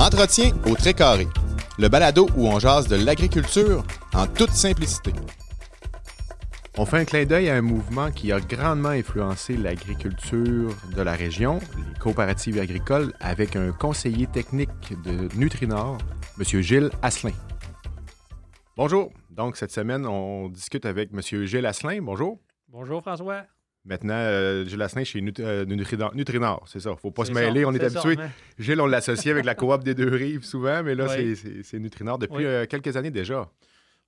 [0.00, 1.28] Entretien au très carré.
[1.78, 3.84] Le balado où on jase de l'agriculture
[4.14, 5.12] en toute simplicité.
[6.78, 11.12] On fait un clin d'œil à un mouvement qui a grandement influencé l'agriculture de la
[11.12, 14.70] région, les coopératives agricoles, avec un conseiller technique
[15.04, 15.98] de Nutrinor,
[16.38, 16.62] M.
[16.62, 17.34] Gilles Asselin.
[18.78, 19.12] Bonjour.
[19.28, 21.20] Donc, cette semaine, on discute avec M.
[21.44, 22.00] Gilles Asselin.
[22.00, 22.38] Bonjour.
[22.68, 23.42] Bonjour, François.
[23.90, 26.94] Maintenant, euh, Gilles Asselin chez Nut- euh, Nutrinor, Nutrinor, c'est ça.
[26.96, 28.14] faut pas se mêler, ça, on est, habitué.
[28.16, 31.36] mais- Gilles, on l'associe avec la coop des deux rives souvent, mais là, c'est- Oui.
[31.36, 32.44] c'est c'est Nutrinor depuis Oui.
[32.46, 33.50] euh, quelques années déjà.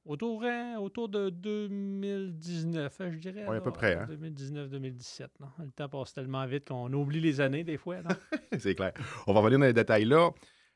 [0.04, 3.42] Autour, hein, autour de 2019, hein, je dirais.
[3.44, 4.06] Oui, à là, peu près, hein.
[4.08, 5.30] 2019-2017.
[5.40, 5.46] non?
[5.58, 7.96] Le temps passe tellement vite qu'on oublie les années des fois.
[8.58, 8.92] c'est clair.
[9.26, 10.30] On va revenir dans les détails là.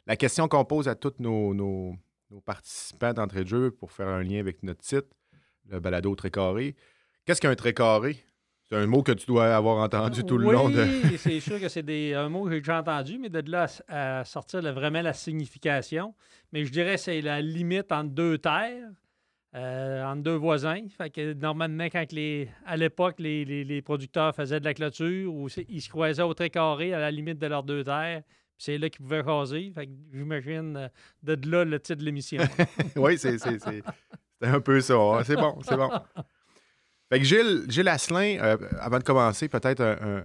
[0.06, 1.94] La question qu'on pose à tous nos, nos-
[2.30, 5.06] nos participants d'entrée de jeu pour faire un lien avec notre site,
[5.68, 6.74] le balado très carré.
[7.24, 8.16] Qu'est-ce qu'un très carré?
[8.68, 10.84] C'est un mot que tu dois avoir entendu tout le oui, long de.
[11.18, 14.20] c'est sûr que c'est des- un mot que j'ai déjà entendu, mais de là à,
[14.20, 16.14] à sortir le- vraiment la signification.
[16.52, 18.88] Mais je dirais que c'est la limite entre deux terres,
[19.54, 20.80] euh, entre deux voisins.
[20.98, 25.32] Fait que normalement, quand les, à l'époque, les, les- les producteurs faisaient de la clôture
[25.32, 28.22] ou ils se croisaient au très carré à la limite de leurs deux terres,
[28.58, 29.70] c'est là qu'ils pouvaient caser.
[29.76, 30.88] Fait que j'imagine euh,
[31.22, 32.42] de là le titre de l'émission.
[32.96, 33.82] oui, c'est c'est- c'est-
[34.42, 34.94] c'est un peu ça.
[34.94, 35.22] hein.
[35.24, 35.88] C'est bon, c'est bon.
[37.08, 40.24] Fait que Gilles, Gilles Asselin, euh, avant de commencer, peut-être un,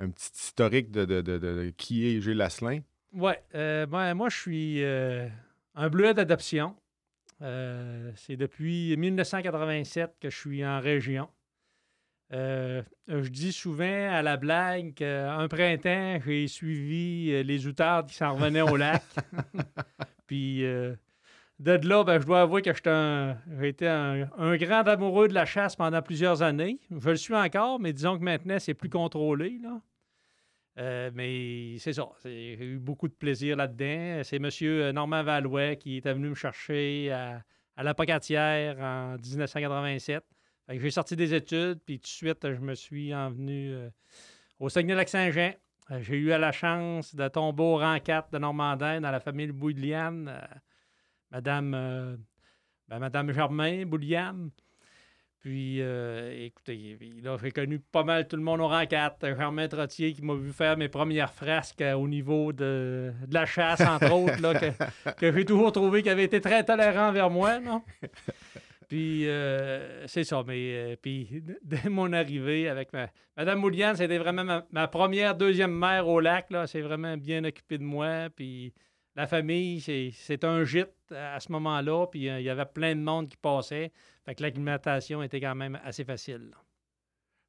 [0.00, 2.80] un- petit historique de, de- de- qui est Gilles Asselin.
[3.12, 5.28] Ouais, euh, ben, moi, je suis euh,
[5.76, 6.74] un bleuet d'adoption.
[7.40, 11.28] C'est depuis 1987 que je suis en région.
[12.30, 18.62] Je dis souvent à la blague qu'un printemps, j'ai suivi les outardes qui s'en revenaient
[18.62, 19.02] au lac.
[20.26, 20.64] Puis
[21.60, 25.76] de là, ben, je dois avouer que j'ai été un, grand amoureux de la chasse
[25.76, 26.80] pendant plusieurs années.
[26.90, 29.58] Je le suis encore, mais disons que maintenant, c'est plus contrôlé.
[29.62, 29.80] Là.
[30.78, 32.08] Euh, mais c'est ça.
[32.24, 34.22] J'ai eu beaucoup de plaisir là-dedans.
[34.24, 34.92] C'est M.
[34.92, 37.42] Normand Valouet qui était venu me chercher à,
[37.76, 40.24] à la Pocatière en 1987.
[40.66, 43.90] Fait que J'ai sorti des études, puis tout de suite, je me suis envenu euh,
[44.58, 45.52] au Saguenay-Lac-Saint-Jean.
[45.90, 49.52] Euh, J'ai eu la chance de tomber au rang 4 de Normandin dans la famille
[49.52, 50.32] Bouliane.
[51.34, 52.16] Euh, Madame, euh,
[52.88, 54.50] ben, Madame Germain Bouliane.
[55.44, 59.36] Puis, euh, écoutez, là, j'ai connu pas mal tout le monde au rang 4.
[59.36, 63.44] Germain Trottier qui m'a vu faire mes premières frasques euh, au niveau de, de la
[63.44, 67.28] chasse, entre autres, là, que, que j'ai toujours trouvé qu'il avait été très tolérant envers
[67.28, 67.60] moi.
[67.60, 67.82] Non?
[68.88, 70.42] Puis, euh, c'est ça.
[70.46, 75.78] Mais, puis, dès mon arrivée avec ma, Madame Mouliane, c'était vraiment ma, ma première, deuxième
[75.78, 76.50] mère au lac.
[76.50, 76.66] Là.
[76.66, 78.30] C'est vraiment bien occupé de moi.
[78.34, 78.72] Puis,
[79.16, 82.06] la famille, c'est, un gîte à ce moment-là.
[82.06, 83.92] Puis, euh, il y avait plein de monde qui passait.
[84.24, 86.48] Fait que l'acclimatation était quand même assez facile.
[86.50, 86.56] là.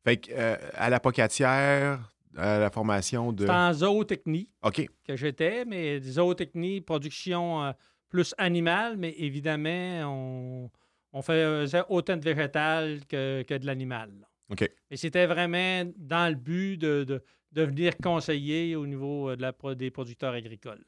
[0.03, 3.47] Fait que, euh, à la pocatière, à la formation de.
[3.47, 4.87] En zootechnie OK.
[5.03, 7.71] que j'étais, mais zootechnie, production euh,
[8.09, 10.71] plus animale, mais évidemment, on,
[11.13, 14.11] on faisait autant de végétal que, que de l'animal.
[14.51, 14.69] OK.
[14.91, 17.23] Et c'était vraiment dans le but de, de,
[17.53, 20.85] de venir conseiller au niveau de la, des producteurs agricoles.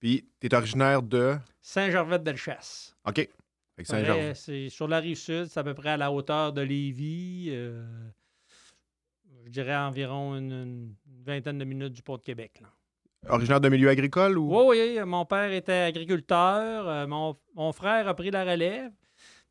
[0.00, 1.36] Puis, tu es originaire de?
[1.60, 2.96] Saint-Gervais-de-Bellechasse.
[3.06, 3.28] OK.
[4.34, 7.48] C'est sur la rive sud, c'est à peu près à la hauteur de Lévis.
[7.50, 7.84] euh,
[9.44, 10.94] je dirais environ une, une
[11.24, 12.60] vingtaine de minutes du port de Québec.
[12.60, 12.68] là.
[13.28, 14.48] Originaire d'un milieu agricole ou?
[14.56, 16.88] Oui, oui, mon père était agriculteur.
[16.88, 18.92] euh, mon, mon frère a pris la relève.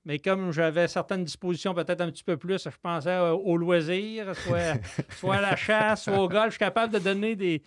[0.06, 4.34] Mais comme j'avais certaines dispositions peut-être un petit peu plus, je pensais euh, au loisir,
[4.38, 4.76] soit,
[5.18, 6.46] soit à la chasse, soit au golf.
[6.48, 7.62] Je suis capable de donner des,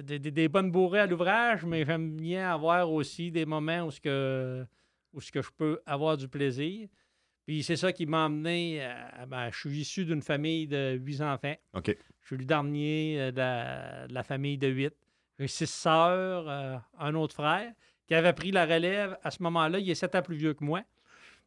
[0.00, 3.90] des, des- des bonnes bourrées à l'ouvrage, mais j'aime bien avoir aussi des moments où,
[3.90, 4.64] ce que,
[5.12, 6.88] où ce que je peux avoir du plaisir.
[7.44, 8.82] Puis c'est ça qui m'a emmené.
[8.84, 11.56] à- ben, je suis issu d'une famille de huit enfants.
[11.74, 11.94] OK.
[12.20, 14.94] Je suis le dernier euh, de la, de la famille de huit.
[15.38, 17.72] J'ai six sœurs, euh, un autre frère
[18.06, 19.78] qui avait pris la relève à ce moment-là.
[19.80, 20.82] Il est sept ans plus vieux que moi.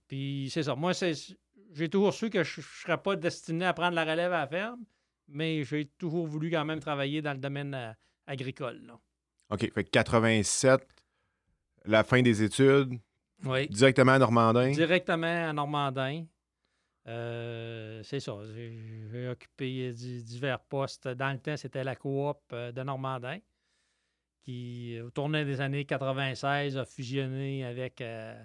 [0.08, 0.76] Puis c'est ça.
[0.76, 0.92] Moi,
[1.74, 4.48] j'ai toujours su que je ne serais pas destiné à prendre la relève à la
[4.48, 4.84] ferme,
[5.28, 7.92] mais j'ai toujours voulu quand même travailler dans le domaine euh,
[8.28, 8.82] agricole.
[8.86, 9.00] là.
[9.52, 9.72] OK.
[9.74, 10.82] Fait que 87,
[11.86, 13.00] la fin des études,
[13.46, 13.68] Oui.
[13.68, 14.72] directement à Normandin.
[14.72, 16.26] Directement à Normandin.
[17.08, 18.34] Euh, c'est ça.
[18.56, 21.08] J'ai, occupé di- divers postes.
[21.08, 23.38] Dans le temps, c'était la coop euh, de Normandin,
[24.42, 28.42] qui, au tournant des années 96, a fusionné avec, euh,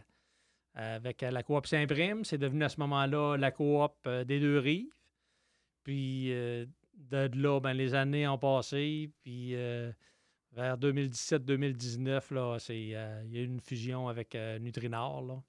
[0.74, 2.24] avec la coop Saint-Prime.
[2.24, 4.92] C'est devenu à ce moment-là la coop des deux rives.
[5.82, 6.66] Puis euh,
[7.08, 9.10] de là, ben, les années ont passé.
[9.22, 9.90] Puis euh,
[10.52, 15.42] vers 2017-2019, là, c'est, euh, il y a eu une fusion avec euh, Nutrinor, là,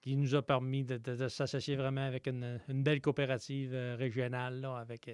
[0.00, 5.10] qui nous a permis de, s'associer vraiment avec une, une belle coopérative régionale, là, avec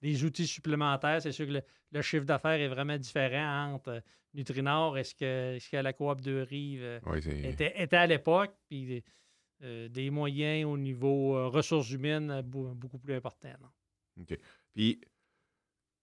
[0.00, 1.22] des outils supplémentaires.
[1.22, 4.02] C'est sûr que le, chiffre d'affaires est vraiment différent entre
[4.34, 7.00] Nutrinor et ce que, ce que la coop de Rive
[7.44, 8.54] était, à l'époque.
[8.68, 9.04] Puis
[9.60, 13.54] des moyens au niveau ressources humaines beaucoup plus importants.
[14.20, 14.36] OK.
[14.74, 15.00] Puis,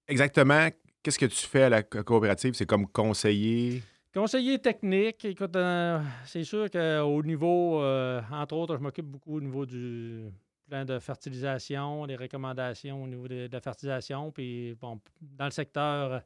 [0.10, 0.68] exactement,
[1.02, 2.54] qu'est-ce que tu fais à la coopérative?
[2.54, 3.82] C'est comme conseiller?
[4.14, 9.42] Conseiller technique, écoute, euh, c'est sûr qu'au niveau, euh, entre autres, je m'occupe beaucoup au
[9.42, 10.26] niveau du
[10.68, 14.32] plan de fertilisation, des recommandations au niveau de, la fertilisation.
[14.32, 16.22] Puis, bon, dans le secteur,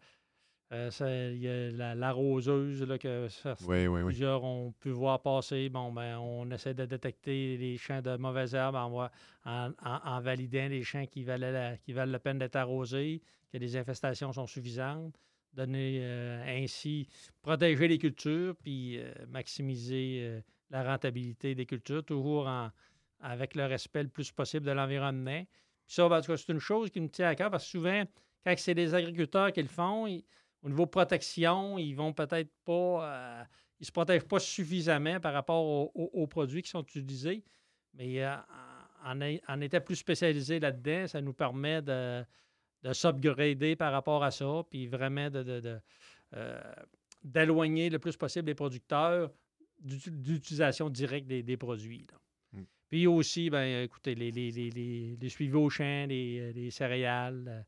[0.74, 3.28] euh, il y a l'arroseuse que
[4.06, 5.70] plusieurs ont pu voir passer.
[5.70, 9.10] Bon, ben, on essaie de détecter les champs de mauvaises herbes en,
[9.46, 13.22] en, validant les champs qui, valaient qui valent la peine d'être arrosés,
[13.52, 15.20] que les infestations sont suffisantes
[15.54, 17.08] donner euh, ainsi,
[17.44, 20.42] protéger les cultures, puis euh, maximiser
[20.72, 22.72] la rentabilité des cultures, toujours en,
[23.20, 25.44] avec le respect le plus possible de l'environnement.
[25.86, 28.04] Puis ça, ben, c'est une chose qui me tient à cœur parce que souvent,
[28.44, 30.08] quand c'est les agriculteurs qui le font,
[30.63, 33.48] au niveau protection, ils vont peut-être pas.
[33.80, 35.63] ils se protègent pas suffisamment par rapport
[35.95, 37.44] aux, produits qui sont utilisés.
[37.94, 42.25] Mais en, en, étant plus spécialisé là-dedans, ça nous permet de
[42.83, 45.80] de s'upgrader par rapport à ça, puis vraiment de,
[46.33, 46.74] euh,
[47.24, 49.31] d'éloigner le plus possible les producteurs
[49.80, 52.06] d'utilisation directe des, produits.
[52.51, 52.63] Mm.
[52.89, 57.48] Puis aussi, ben, écoutez, les, les, les, les suivis au champ, les, céréales.
[57.48, 57.62] Euh,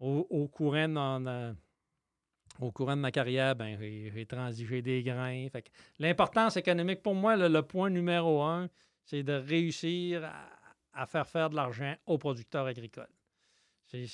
[0.00, 1.54] au, courant de,
[2.60, 5.46] au courant de ma carrière, ben, j'ai transigé des grains.
[5.98, 8.68] l'importance économique, pour moi, le, point numéro un,
[9.04, 10.30] c'est de réussir
[10.92, 13.08] à faire faire de l'argent aux producteurs agricoles.
[13.86, 14.06] C'est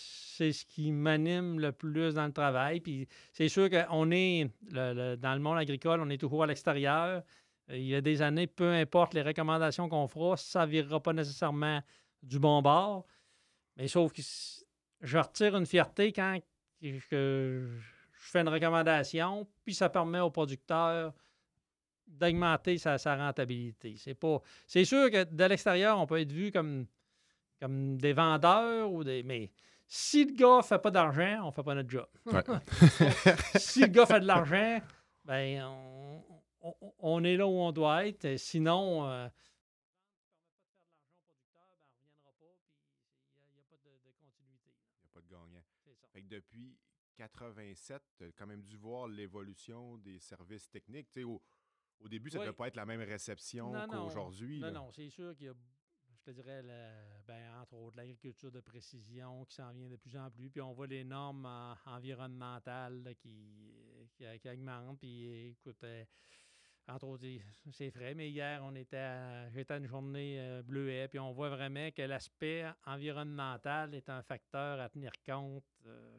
[0.52, 2.80] ce qui m'anime le plus dans le travail.
[2.80, 7.22] Puis c'est sûr qu'on est, dans le monde agricole, on est toujours à l'extérieur.
[7.68, 11.12] Il y a des années, peu importe les recommandations qu'on fera, ça ne virera pas
[11.12, 11.82] nécessairement
[12.22, 13.04] du bon bord.
[13.76, 14.22] Mais sauf que
[15.02, 16.38] je retire une fierté quand
[16.80, 17.66] je
[18.30, 21.12] fais une recommandation, puis ça permet au producteur
[22.06, 23.96] d'augmenter sa, rentabilité.
[23.98, 24.40] C'est pas.
[24.66, 26.86] C'est sûr que de l'extérieur, on peut être vu comme,
[27.60, 29.22] comme des vendeurs ou des.
[29.22, 29.50] Mais
[29.86, 32.06] si le gars ne fait pas d'argent, on ne fait pas notre job.
[33.56, 34.80] si le gars fait de l'argent,
[35.24, 35.64] ben,
[36.98, 38.36] on, est là où on doit être.
[38.36, 39.28] Sinon, euh,
[42.88, 44.70] il n'y a pas de, continuité.
[44.98, 45.64] Il n'y a pas de gagnant.
[46.12, 46.76] Fait que depuis
[47.16, 51.08] 87, tu as quand même dû voir l'évolution des services techniques.
[51.24, 51.42] Au,
[52.00, 54.60] au, début, ça ne peut pas être la même réception qu'aujourd'hui.
[54.60, 55.54] Non, non, c'est sûr qu'il y a
[56.26, 56.62] je dirais,
[57.26, 60.50] ben, entre autres, l'agriculture de précision qui s'en vient de plus en plus.
[60.50, 61.46] Puis on voit les normes
[61.86, 63.72] environnementales qui,
[64.16, 64.98] qui, augmentent.
[64.98, 66.04] Puis écoute, euh,
[66.88, 67.26] entre autres,
[67.72, 71.50] c'est vrai, mais hier, on était j'étais à une journée euh, bleuet, puis on voit
[71.50, 76.18] vraiment que l'aspect environnemental est un facteur à tenir compte euh,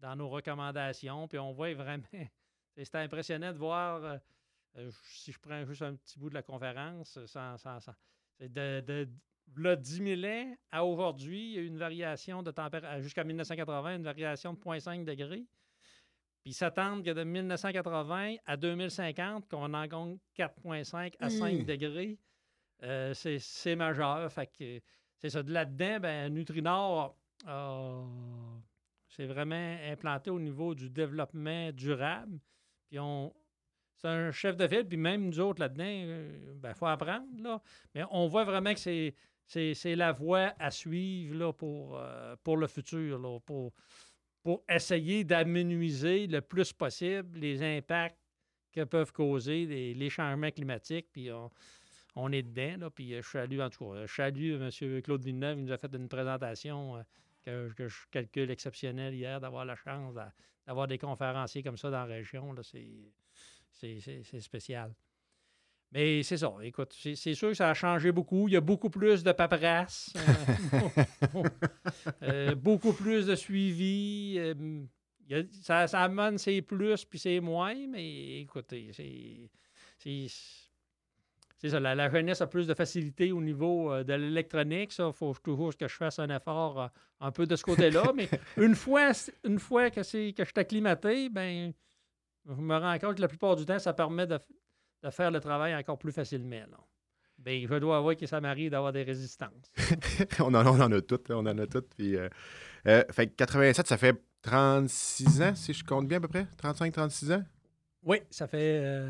[0.00, 1.28] dans nos recommandations.
[1.28, 2.04] Puis on voit vraiment,
[2.76, 4.20] c'était impressionnant de voir,
[5.02, 7.56] si je prends juste un petit bout de la conférence, sans,
[8.40, 9.08] de, de,
[9.56, 13.24] là, 10 000 ans à aujourd'hui, il y a eu une variation de température, jusqu'à
[13.24, 15.46] 1980, une variation de 0,5 degrés.
[16.42, 21.64] Puis s'attendre que de 1980 à 2050, qu'on en compte 4,5 à 5 mmh.
[21.64, 22.18] degrés,
[22.84, 24.32] euh, c'est majeur.
[24.32, 24.80] Fait que
[25.18, 25.42] c'est ça.
[25.42, 27.16] De là-dedans, ben, Nutrinor,
[29.18, 32.38] c'est vraiment implanté au niveau du développement durable.
[32.88, 33.34] Puis on,
[33.96, 37.26] c'est un chef de ville, puis même nous autres là-dedans, il euh, ben, faut apprendre.
[37.40, 37.60] Là.
[37.96, 39.14] Mais on voit vraiment que c'est
[39.48, 43.72] c'est la voie à suivre là, pour, euh, pour le futur, pour,
[44.42, 48.20] pour essayer d'amenuiser le plus possible les impacts
[48.72, 51.08] que peuvent causer les, changements climatiques.
[51.10, 51.30] Puis
[52.14, 52.76] on, est dedans.
[52.78, 55.00] Là, puis je salue, en tout cas, je salue M.
[55.00, 55.60] Claude Villeneuve.
[55.60, 57.02] Il nous a fait une présentation euh,
[57.44, 60.14] que, je calcule exceptionnelle hier, d'avoir la chance
[60.66, 62.54] d'avoir des conférenciers comme ça dans la région.
[63.70, 64.94] C'est spécial.
[65.92, 66.52] Mais c'est ça.
[66.62, 68.46] Écoute, c'est sûr que ça a changé beaucoup.
[68.48, 71.42] Il y a beaucoup plus de paperasse, euh,
[72.22, 74.34] euh, beaucoup plus de suivi.
[74.38, 74.84] Euh,
[75.62, 79.50] ça, ça, amène ses plus puis c'est moins, mais écoutez, c'est.
[81.58, 84.92] C'est ça, la, jeunesse a plus de facilité au niveau de l'électronique.
[84.92, 88.12] Ça, il faut toujours que je fasse un effort un peu de ce côté-là.
[88.14, 89.10] mais une fois,
[89.44, 91.72] une fois que, que je suis acclimaté, ben,
[92.48, 94.38] je me rends compte que la plupart du temps, ça permet de,
[95.02, 96.64] de faire le travail encore plus facilement.
[97.38, 99.72] Bien, je dois avouer que ça m'arrive d'avoir des résistances.
[100.40, 101.94] on, en, on, en, a toutes, on en a toutes.
[101.94, 102.28] Puis, euh,
[102.86, 106.46] euh, fait 87, ça fait 36 ans, si je compte bien à peu près?
[106.56, 107.44] 35, 36 ans?
[108.02, 109.08] Oui, ça fait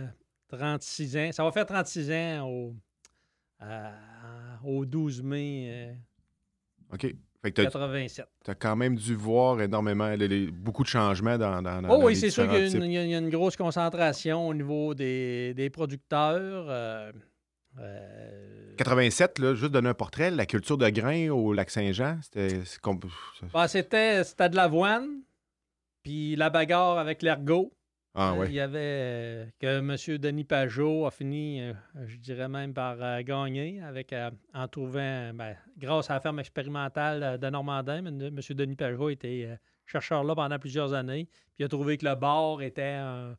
[0.48, 1.32] 36 euh, ans.
[1.32, 2.74] Ça va faire 36 ans au,
[4.64, 5.96] au 12 mai.
[6.92, 7.14] OK.
[7.42, 8.26] 87.
[8.44, 10.12] Tu as quand même dû voir énormément,
[10.52, 11.62] beaucoup de changements dans.
[11.62, 17.12] dans, oh, oui, c'est sûr qu'il y, a une grosse concentration au niveau des, producteurs.
[18.76, 22.60] 87, là, juste donner un portrait, la culture de grains au lac Saint-Jean, c'était.
[23.52, 25.22] Bah, c'était de l'avoine,
[26.02, 27.72] puis la bagarre avec l'ergot.
[28.20, 30.18] Ah, euh, il y avait euh, que M.
[30.18, 31.72] Denis Pajot a fini, euh,
[32.04, 34.12] je dirais même, par gagner avec
[34.52, 38.18] en trouvant, ben, grâce à la ferme expérimentale de Normandin, M.
[38.18, 39.56] Denis Pajot était
[39.86, 43.36] chercheur là pendant plusieurs années, puis il a trouvé que le bord était un,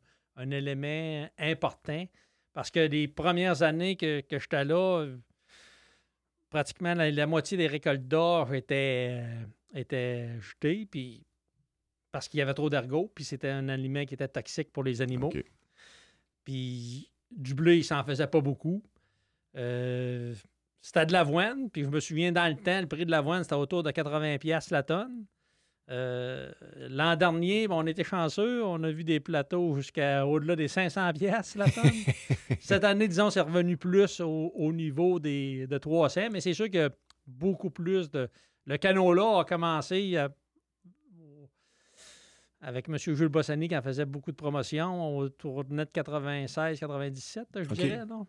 [0.50, 2.06] élément important
[2.54, 5.06] parce que les premières années que, que j'étais là,
[6.48, 9.22] pratiquement la, moitié des récoltes d'or étaient,
[9.74, 11.26] étaient jetées, puis
[12.12, 15.02] parce qu'il y avait trop d'ergot, puis c'était un aliment qui était toxique pour les
[15.02, 15.32] animaux.
[16.44, 18.82] Puis du blé, il s'en faisait pas beaucoup.
[19.56, 20.34] Euh,
[20.80, 23.54] c'était de l'avoine, puis je me souviens dans le temps, le prix de l'avoine, c'était
[23.54, 25.26] autour de 80$ la tonne.
[25.90, 26.50] Euh,
[26.88, 31.70] l'an dernier, on était chanceux, on a vu des plateaux jusqu'à au-delà des 500$ la
[31.70, 31.90] tonne.
[32.60, 36.90] Cette année, disons, c'est revenu plus au, niveau des, de 300$, mais c'est sûr que
[37.26, 38.28] beaucoup plus de.
[38.66, 40.16] Le canot-là a commencé
[42.60, 42.96] avec M.
[42.98, 48.26] Jules Bossani qui en faisait beaucoup de promotions autour de net 96-97, je dirais, non?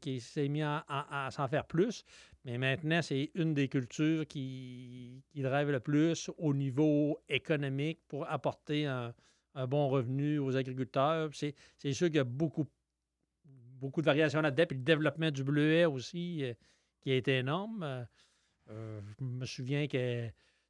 [0.00, 2.04] qui s'est mis à, s'en faire plus.
[2.44, 8.28] Mais maintenant, c'est une des cultures qui, qui drive le plus au niveau économique pour
[8.28, 9.14] apporter un,
[9.68, 11.30] bon revenu aux agriculteurs.
[11.32, 11.54] C'est,
[11.92, 12.66] sûr qu'il y a beaucoup,
[13.44, 14.64] beaucoup de variations là-dedans.
[14.66, 16.54] Puis le développement du bleuet aussi, euh,
[17.00, 18.06] qui a été énorme.
[18.70, 20.28] Euh, je me souviens que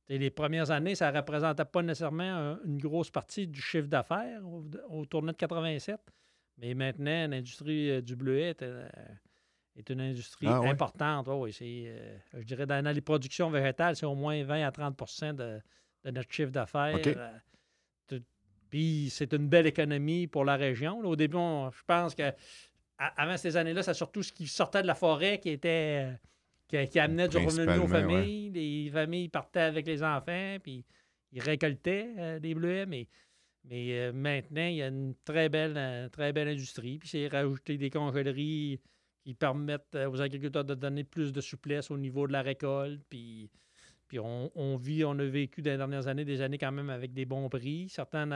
[0.08, 4.40] les premières années, ça ne représentait pas nécessairement une grosse partie du chiffre d'affaires
[4.88, 6.00] au, tournoi de 87.
[6.58, 8.88] Mais maintenant, l'industrie euh, du bleuet est, euh,
[9.88, 11.26] une industrie ah, importante.
[11.28, 15.60] oui, euh, je dirais, dans les productions végétales, c'est au moins 20 à 30% de,
[16.04, 16.98] notre chiffre d'affaires.
[18.68, 20.98] Puis c'est une belle économie pour la région.
[21.00, 22.32] au début, je pense que
[22.98, 26.08] avant ces années-là, c'est surtout ce qui sortait de la forêt qui était
[26.70, 28.50] qui, amenait du revenu aux familles.
[28.50, 30.84] Les familles partaient avec les enfants, puis
[31.32, 33.08] ils récoltaient euh, des bleuets, mais,
[33.64, 36.98] mais euh, maintenant, il y a une très belle, euh, très belle industrie.
[36.98, 38.80] Puis c'est rajouter des congéleries
[39.22, 43.02] qui permettent aux agriculteurs de donner plus de souplesse au niveau de la récolte.
[43.08, 43.50] Puis,
[44.08, 47.12] puis on, vit, on a vécu dans les dernières années des années quand même avec
[47.12, 47.88] des bons prix.
[47.90, 48.26] Certains,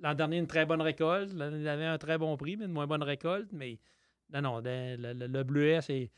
[0.00, 1.32] l'an dernier, une très bonne récolte.
[1.32, 3.48] L'année avait un très bon prix, mais une moins bonne récolte.
[3.52, 3.78] Mais
[4.32, 6.10] non, non, le, le bleuet, c'est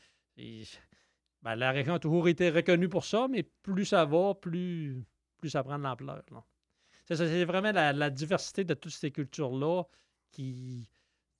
[1.43, 5.03] ben, la région a toujours été reconnue pour ça, mais plus ça va, plus,
[5.37, 6.23] plus ça prend de l'ampleur.
[7.05, 9.83] C'est vraiment la, diversité de toutes ces cultures-là
[10.31, 10.89] qui.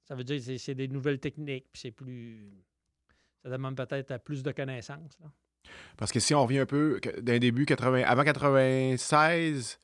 [0.05, 2.49] Ça veut dire que c'est des nouvelles techniques, puis c'est plus.
[3.43, 5.17] Ça demande peut-être plus de connaissances.
[5.97, 9.79] Parce que si on revient un peu d'un début, 80, avant 96,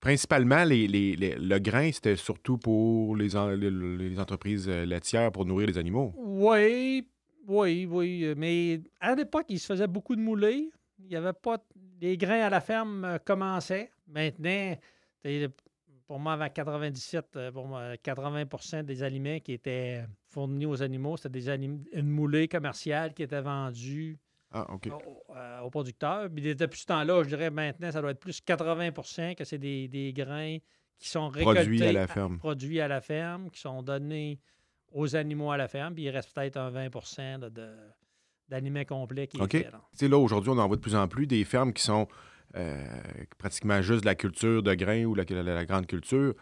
[0.00, 6.12] principalement, les, le grain, c'était surtout pour les, les, entreprises laitières pour nourrir les animaux.
[6.18, 7.08] Oui,
[7.46, 8.24] oui, oui.
[8.24, 10.70] Euh, mais à l'époque, il se faisait beaucoup de moulées.
[10.98, 11.58] Il n'y avait pas.
[12.00, 13.90] Les grains à la ferme euh, commençaient.
[14.06, 14.76] Maintenant,
[16.06, 21.40] pour moi, avant 97, pour moi, 80% des aliments qui étaient fournis aux animaux, c'était
[21.40, 24.18] des une moulée commerciale qui était vendue
[24.56, 26.28] ah, euh, aux, producteurs.
[26.30, 29.88] Puis depuis ce temps-là, je dirais maintenant, ça doit être plus 80% que c'est des,
[29.88, 30.58] des, grains
[30.98, 31.62] qui sont récoltés.
[31.62, 32.38] Produits à la ferme.
[32.38, 34.38] Produits à la ferme, qui sont donnés
[34.94, 36.88] aux animaux à la ferme, puis il reste peut-être un 20
[37.50, 37.74] de,
[38.48, 39.54] d'aliments complets qui OK.
[39.54, 42.06] Est là, aujourd'hui, on en voit de plus en plus des fermes qui sont
[42.56, 42.84] euh,
[43.36, 46.34] pratiquement juste de la culture de grains ou la, la, grande culture.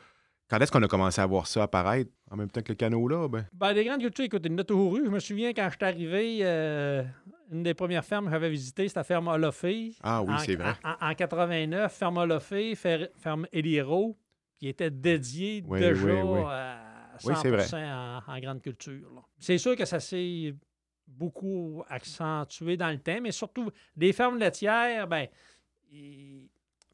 [0.50, 3.08] Quand est-ce qu'on a commencé à voir ça apparaître en même temps que le canot
[3.08, 3.26] là?
[3.26, 3.46] Ben?
[3.54, 5.06] ben les grandes cultures, écoute, il y en a toujours eu.
[5.06, 7.02] Je me souviens quand je suis arrivé, euh,
[7.50, 9.94] une des premières fermes que j'avais visitées, c'était la ferme Olofé.
[10.02, 10.74] Ah oui, c'est vrai.
[11.00, 14.18] En, 89, ferme Olofé, ferme Eliro,
[14.58, 16.10] qui était dédiée déjà
[16.50, 16.81] à
[17.22, 19.28] 100 en, grande culture.
[19.38, 20.54] C'est sûr que ça s'est
[21.06, 25.26] beaucoup accentué dans le temps, mais surtout, les fermes laitières, ben,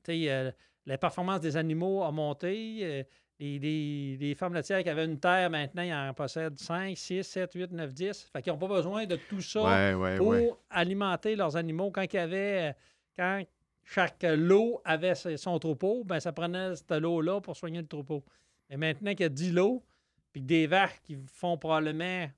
[0.09, 0.53] euh,
[0.87, 2.79] la performance des animaux a monté.
[2.83, 3.03] Euh,
[3.41, 7.73] les, fermes laitières qui avaient une terre, maintenant, ils en possèdent 5, 6, 7, 8,
[7.73, 8.31] 9, 10.
[8.33, 10.35] Fait qu'ils n'ont pas besoin de tout ça pour
[10.71, 11.91] alimenter leurs animaux.
[11.91, 12.75] Quand il y avait,
[13.17, 13.45] quand
[13.85, 18.25] chaque lot avait son troupeau, ben, ça prenait cette lot-là pour soigner le troupeau.
[18.71, 19.85] Mais maintenant qu'il y a 10 lots,
[20.33, 22.29] puis des vaches qui font probablement,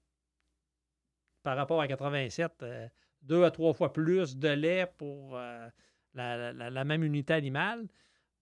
[1.43, 2.89] par rapport à 87, euh,
[3.23, 5.69] deux à trois fois plus de lait pour euh,
[6.15, 7.87] la, même unité animale,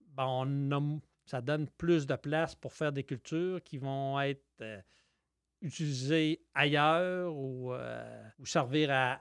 [0.00, 4.42] ben ça donne plus de place pour faire des cultures qui vont être
[5.62, 7.72] euh, utilisés ailleurs ou,
[8.38, 9.20] ou servir à,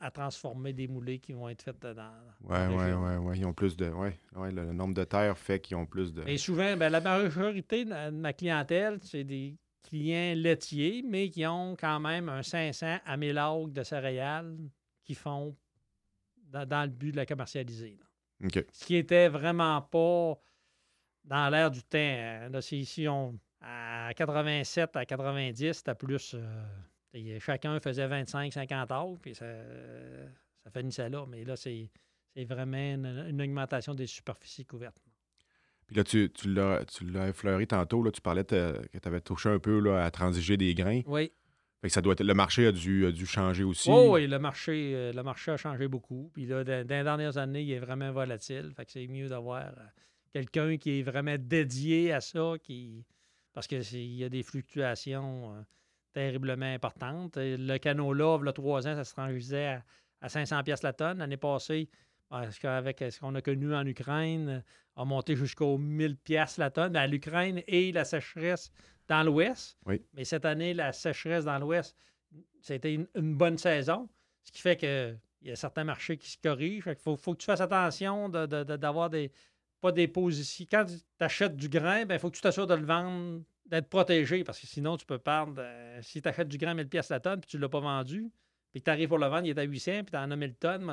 [0.00, 2.12] à, transformer des moulées qui vont être faites dans.
[2.42, 3.16] Oui, oui, oui.
[3.16, 3.38] Ouais.
[3.38, 3.88] Ils ont plus de.
[3.88, 6.26] Ouais, ouais, le nombre de terres fait qu'ils ont plus de.
[6.26, 11.76] Et souvent, ben, la majorité de ma clientèle, c'est des clients laitiers, mais qui ont
[11.78, 14.56] quand même un 500 à 1000 de céréales
[15.04, 15.56] qui font
[16.52, 17.98] dans, le but de la commercialiser.
[18.72, 20.40] Ce qui était vraiment pas
[21.24, 21.98] dans l'air du temps.
[21.98, 22.48] Hein.
[22.50, 26.34] Là, ici, on, à 87 à 90, c'était plus.
[26.34, 29.46] Euh, chacun faisait 25-50 acres, puis ça,
[30.64, 31.24] ça finissait là.
[31.28, 31.88] Mais là, c'est
[32.36, 35.00] vraiment une, augmentation des superficies couvertes.
[35.86, 39.58] Puis là, tu, tu l'as effleuré tantôt, là, tu parlais que tu avais touché un
[39.58, 41.02] peu là, à transiger des grains.
[41.06, 41.32] Oui.
[41.82, 43.90] Fait que ça doit être, le marché a dû, dû changer aussi.
[43.90, 46.30] Oh, oui, le marché, euh, le marché a changé beaucoup.
[46.32, 48.72] Puis là, dans, les dernières années, il est vraiment volatile.
[48.76, 49.82] Fait que c'est mieux d'avoir euh,
[50.32, 53.04] quelqu'un qui est vraiment dédié à ça, qui
[53.52, 55.62] parce qu'il y a des fluctuations euh,
[56.12, 57.36] terriblement importantes.
[57.36, 59.80] Le canot là, il y a trois ans, ça se transigeait
[60.20, 61.18] à, 500 pièces la tonne.
[61.18, 61.88] L'année passée,
[62.30, 64.62] avec ce qu'on a connu en Ukraine,
[64.96, 66.96] a monté jusqu'aux 1000 pièces la tonne.
[66.96, 68.70] À l'Ukraine et la sécheresse
[69.08, 69.76] dans l'Ouest.
[70.14, 71.96] Mais cette année, la sécheresse dans l'Ouest,
[72.60, 74.08] c'était une, une, bonne saison,
[74.44, 76.86] ce qui fait qu'il y a certains marchés qui se corrigent.
[76.86, 79.32] Il faut, que tu fasses attention d'avoir des.
[79.82, 80.64] Pas des positions.
[80.70, 83.90] Quand tu achètes du grain, il ben, faut que tu t'assures de le vendre, d'être
[83.90, 85.56] protégé, parce que sinon, tu peux perdre.
[85.58, 87.80] Euh, si tu achètes du grain 1000 pièces la tonne, puis tu ne l'as pas
[87.80, 88.30] vendu,
[88.72, 90.54] puis tu arrives pour le vendre, il est à 800, puis tu en as 1000
[90.54, 90.86] tonnes,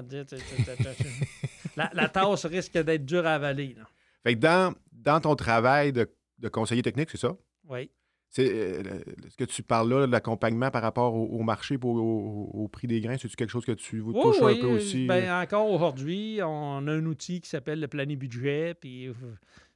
[1.77, 3.77] la, la tasse risque d'être dure à avaler.
[4.23, 7.37] Fait que dans, dans ton travail de, de conseiller technique, c'est ça?
[7.69, 7.89] Oui.
[8.29, 8.83] C'est, euh,
[9.27, 13.01] ce que tu parles là, de l'accompagnement par rapport au, marché pour au, prix des
[13.01, 15.07] grains, c'est-tu quelque chose que tu vous touches un peu aussi?
[15.07, 18.75] Ben, encore aujourd'hui, on a un outil qui s'appelle le planning budget.
[18.79, 19.13] Puis euh,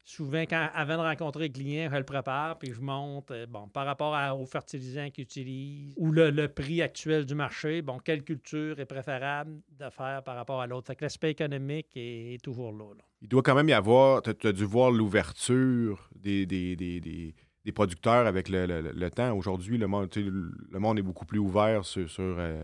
[0.03, 3.67] souvent, quand, avant de rencontrer le client, je le prépare, puis je monte, euh, bon,
[3.69, 8.79] par rapport aux fertilisants qu'ils utilisent ou le, prix actuel du marché, bon, quelle culture
[8.79, 10.85] est préférable de faire par rapport à l'autre?
[10.85, 12.85] Fait que l'aspect économique est, toujours là,
[13.23, 17.33] Il doit quand même y avoir, tu as, dû voir l'ouverture des, des des
[17.71, 19.35] producteurs avec le, temps.
[19.35, 22.61] Aujourd'hui, le monde, le monde est beaucoup plus ouvert sur, sur, euh,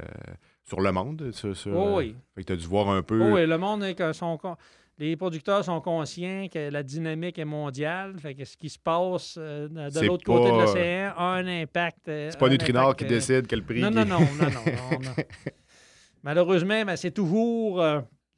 [0.77, 1.31] le monde.
[1.31, 2.15] Sur, oh oui.
[2.37, 3.21] Euh, tu as dû voir un peu.
[3.21, 4.37] Oh oui, le monde est son,
[4.97, 8.15] les producteurs sont conscients que la dynamique est mondiale.
[8.19, 12.01] Fait que ce qui se passe euh, de l'autre côté de l'océan a un impact.
[12.05, 13.81] c'est pas Nutrinor qui décide quel prix.
[13.81, 14.49] Non, non, non, non,
[15.01, 15.23] non,
[16.23, 17.81] Malheureusement, ben, c'est toujours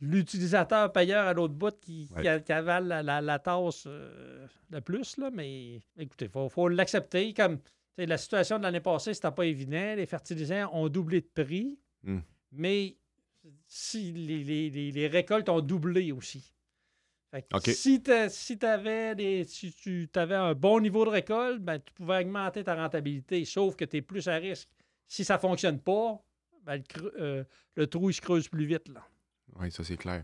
[0.02, 2.10] l'utilisateur payeur à l'autre bout qui,
[2.50, 5.18] avale la, tasse euh, de plus.
[5.18, 7.34] Là, mais écoutez, il faut, l'accepter.
[7.34, 7.60] Comme
[7.98, 9.96] la situation de l'année passée, c'était pas évident.
[9.96, 12.20] Les fertilisants ont doublé de prix, hmm.
[12.52, 12.98] mais
[13.68, 16.52] si les, récoltes ont doublé aussi.
[17.70, 22.62] Si, si, avais si tu avais un bon niveau de récolte, ben, tu pouvais augmenter
[22.62, 24.68] ta rentabilité, sauf que tu es plus à risque.
[25.08, 26.22] Si ça ne fonctionne pas,
[26.64, 27.44] ben, le, euh,
[27.76, 28.90] le, trou il se creuse plus vite.
[28.90, 29.08] Là.
[29.60, 30.24] Oui, ça c'est clair.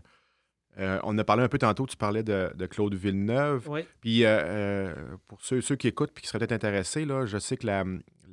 [0.78, 3.68] Euh, on a parlé un peu tantôt, tu parlais de, Claude Villeneuve.
[3.68, 3.80] Oui.
[4.00, 7.38] Puis euh, euh, pour ceux, ceux, qui écoutent et qui seraient peut-être intéressés, là, je
[7.38, 7.66] sais que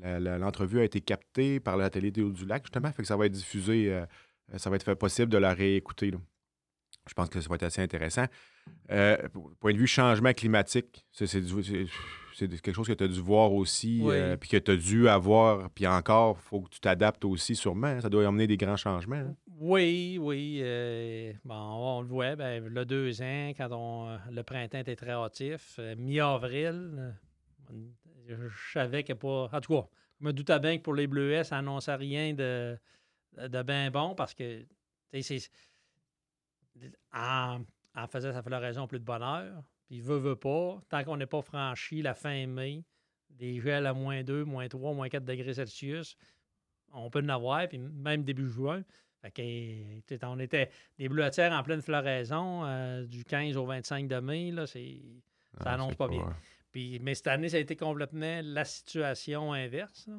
[0.04, 3.32] l'entrevue a été captée par la télé du Lac, justement, fait que ça va être
[3.32, 4.04] diffusé,
[4.58, 6.12] ça va être fait possible de la réécouter.
[7.08, 8.26] Je pense que ça va être assez intéressant.
[8.88, 11.28] point de vue changement climatique, c'est
[12.62, 14.04] quelque chose que tu as dû voir aussi,
[14.40, 17.88] puis que tu as dû avoir, puis encore, il faut que tu t'adaptes aussi sûrement.
[17.88, 18.02] Hein.
[18.02, 19.16] Ça doit amener des grands changements.
[19.16, 19.36] Hein.
[19.58, 20.60] Oui, oui.
[20.62, 25.12] Euh, bon, on le voit, ben, le deux ans, quand on, le printemps était très
[25.12, 27.16] hâtif, euh, mi-avril,
[28.28, 29.50] je savais que pas.
[29.52, 29.88] En tout cas,
[30.20, 32.78] je me doutais bien que pour les Bleuets, ça n'annonçait rien de,
[33.38, 34.66] de bien bon parce que,
[37.14, 41.42] en faisant sa floraison plus de bonheur, puis veut, veut pas, tant qu'on n'est pas
[41.42, 42.84] franchi la fin mai,
[43.30, 46.18] des gels à moins 2, moins 3, moins 4 degrés Celsius,
[46.92, 48.84] on peut en avoir, puis même début juin.
[49.34, 54.20] Fait que, on était des bleuetières en pleine floraison euh, du 15 au 25 de
[54.20, 55.02] mai, là, c'est,
[55.58, 56.26] ça ah, annonce pas, bien.
[56.72, 60.10] Puis, mais cette année, ça a été complètement la situation inverse.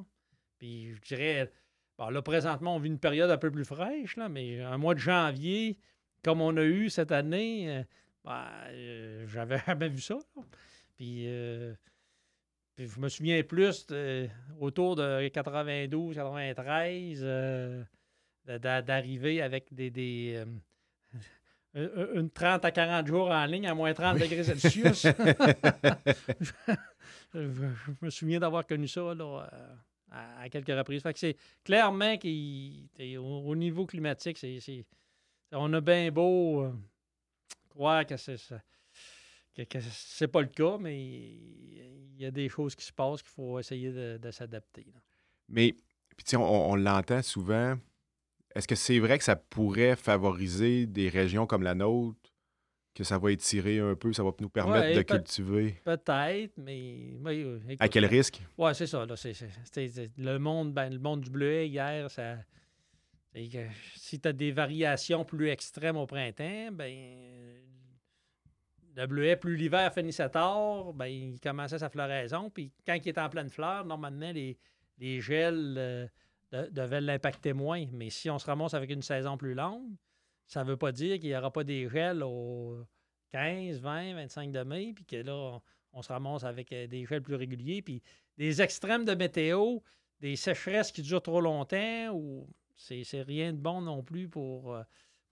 [0.59, 1.53] Puis je dirais,
[1.99, 4.95] bon, là, présentement, on vit une période un peu plus fraîche, là, mais un mois
[4.95, 5.79] de janvier,
[6.25, 7.83] comme on a eu cette année, euh,
[8.25, 10.19] ben, euh, j'avais jamais vu ça.
[11.01, 11.75] Euh,
[12.75, 13.87] puis, je me souviens plus
[14.59, 17.85] autour de 92, 93, euh,
[18.47, 20.45] d'arriver avec des, des
[21.75, 25.03] une 30 à 40 jours en ligne à moins 30 degrés Celsius.
[27.35, 29.49] je, me souviens d'avoir connu ça là,
[30.11, 31.03] à, quelques reprises.
[31.03, 34.85] Fait que c'est clairement qu'au niveau climatique, c'est,
[35.53, 36.73] on a bien beau
[37.69, 38.39] croire que c'est
[39.65, 43.31] que, c'est pas le cas, mais il y a des choses qui se passent qu'il
[43.31, 44.87] faut essayer de, s'adapter.
[45.49, 45.75] Mais,
[46.17, 47.77] puis on, on l'entend souvent.
[48.57, 52.33] Est-ce que c'est vrai que ça pourrait favoriser des régions comme la nôtre,
[52.95, 55.77] que ça va étirer un peu, ça va nous permettre de cultiver?
[55.85, 57.19] Peut-être, mais.
[57.79, 58.41] à quel risque?
[58.57, 59.05] Oui, c'est ça.
[59.05, 62.37] le, monde, ben, le monde du bleuet, hier, ça.
[63.97, 66.91] Si tu as des variations plus extrêmes au printemps, ben
[68.97, 72.49] le bleuet, plus l'hiver finissait tard, ben, il commençait sa floraison.
[72.49, 74.57] Puis quand il est en pleine fleur, normalement, les,
[74.97, 76.07] les gels euh,
[76.53, 77.87] devaient l'impacter moins.
[77.93, 79.97] Mais si on se ramasse avec une saison plus longue,
[80.47, 82.79] ça ne veut pas dire qu'il n'y aura pas des gels au
[83.33, 85.61] 15, 20, 25 de mai, puis que là,
[85.93, 87.83] on, se ramasse avec euh, des gels plus réguliers.
[87.83, 88.03] Puis
[88.37, 89.79] des extrêmes de météo,
[90.21, 94.75] des sécheresses qui durent trop longtemps, ou c'est rien de bon non plus pour.
[94.75, 94.83] Euh,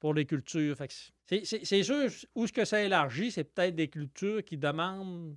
[0.04, 0.76] pour les cultures.
[1.24, 5.34] C'est sûr, où ce que ça élargit, c'est peut-être des cultures qui demandent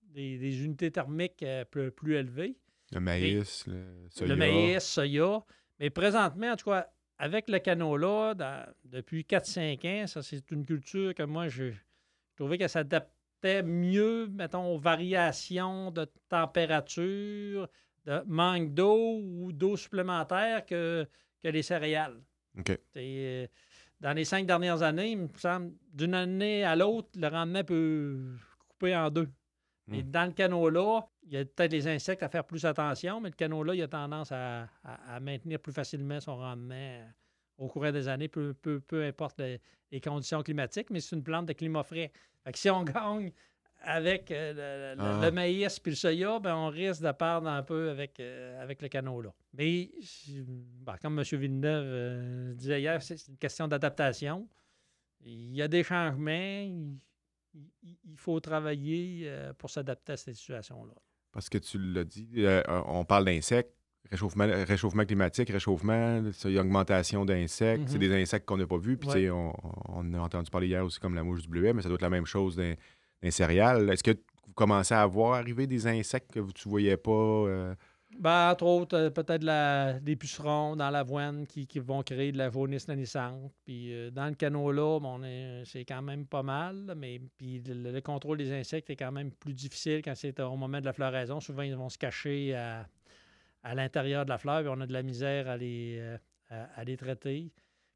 [0.00, 2.56] des, unités thermiques euh, plus, élevées.
[2.92, 4.28] Le maïs, le soya.
[4.28, 5.44] Le maïs, soya.
[5.78, 8.34] Mais présentement, en tout cas, avec le canola,
[8.84, 11.72] depuis 4-5 ans, ça, c'est une culture que moi, je,
[12.36, 17.68] trouvais qu'elle s'adaptait mieux, mettons, aux variations de température,
[18.06, 21.06] de manque d'eau ou d'eau supplémentaire que,
[21.42, 22.20] que les céréales.
[22.58, 22.78] OK.
[22.96, 23.46] Euh,
[24.00, 28.34] dans les cinq dernières années, il me semble, d'une année à l'autre, le rendement peut
[28.68, 29.28] couper en deux.
[29.92, 30.10] Et hmm.
[30.10, 33.36] dans le canola, il y a peut-être les insectes à faire plus attention, mais le
[33.36, 34.68] canola, il a tendance à,
[35.20, 37.06] maintenir plus facilement son rendement
[37.56, 41.52] au cours des années, peu, peu, importe les, conditions climatiques, mais c'est une plante de
[41.52, 42.10] climat frais.
[42.42, 43.32] Fait que si on gagne
[43.82, 45.30] avec euh, le, ah.
[45.30, 48.88] maïs puis le soya, ben, on risque de perdre un peu avec, euh, avec le
[48.88, 49.32] canola.
[49.54, 49.88] Mais
[50.80, 51.24] ben, comme M.
[51.24, 54.48] Villeneuve euh, disait hier, c'est une question d'adaptation.
[55.20, 56.90] Il y a des changements.
[57.82, 60.94] Il, faut travailler pour s'adapter à cette situation-là.
[61.32, 62.44] Parce que tu l'as dit,
[62.86, 63.72] on parle d'insectes.
[64.10, 67.84] Réchauffement, réchauffement climatique, réchauffement, il y a augmentation d'insectes.
[67.86, 67.98] C'est mm-hmm.
[68.00, 68.96] des insectes qu'on n'a pas vus.
[68.96, 69.54] Puis on,
[69.88, 72.02] on, a entendu parler hier aussi comme la mouche du bleuet, mais ça doit être
[72.02, 73.88] la même chose d'un céréales.
[73.90, 77.12] Est-ce que vous commencez à voir arriver des insectes que tu ne voyais pas?
[77.12, 77.74] Euh?
[78.18, 82.88] Ben, entre autres, euh, peut-être des pucerons dans l'avoine qui, vont créer de la jaunisse
[82.88, 83.52] naissante.
[83.64, 85.20] Puis euh, dans le canola, bon,
[85.64, 89.54] c'est quand même pas mal, mais puis le, contrôle des insectes est quand même plus
[89.54, 91.40] difficile quand c'est au moment de la floraison.
[91.40, 92.86] Souvent, ils vont se cacher à,
[93.74, 96.02] l'intérieur de la fleur, et on a de la misère à les,
[96.48, 97.52] à, les traiter.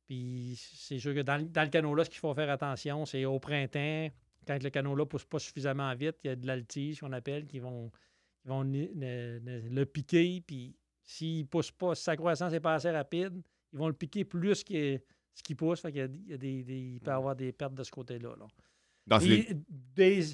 [0.07, 3.39] Puis c'est sûr que dans, dans le canola, ce qu'il faut faire attention, c'est au
[3.41, 4.11] printemps,
[4.47, 7.47] quand le canot ne pousse pas suffisamment vite, il y a de l'altige, qu'on appelle,
[7.47, 7.91] qui vont,
[8.45, 10.43] vont le piquer.
[10.47, 13.41] Puis s'il ne pousse pas, si sa croissance n'est pas assez rapide,
[13.73, 15.01] ils vont le piquer plus que
[15.35, 15.81] ce qui pousse.
[15.81, 18.35] Fait qu'il y a, des, il peut y avoir des pertes de ce côté-là.
[19.95, 20.27] des,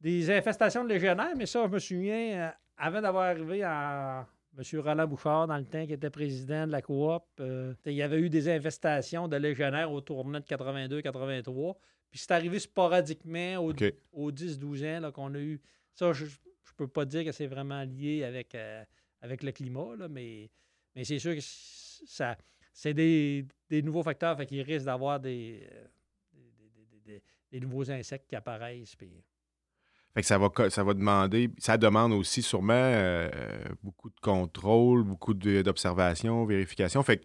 [0.00, 4.80] des, infestations de légionnaires, mais ça, je me souviens, euh, avant d'avoir arrivé à M.
[4.80, 8.20] Roland Bouchard, dans le temps, qui était président de la coop, euh, il y avait
[8.20, 11.74] eu des infestations de légionnaires au tournant de 82-83.
[12.10, 15.60] Puis c'est arrivé sporadiquement au, 10-12 ans qu'on a eu.
[15.94, 16.30] Ça, je ne
[16.74, 18.84] peux pas dire que c'est vraiment lié avec, euh,
[19.20, 20.50] avec le climat, mais,
[20.94, 22.36] mais c'est sûr que ça,
[22.72, 23.46] c'est des,
[23.82, 27.18] nouveaux facteurs qui risquent d'avoir des, euh,
[27.50, 28.96] des, nouveaux insectes qui apparaissent.
[30.14, 33.28] Fait que ça va, ça va demander, ça demande aussi sûrement euh,
[33.82, 37.02] beaucoup de contrôle, beaucoup d'observation, vérification.
[37.02, 37.24] Fait que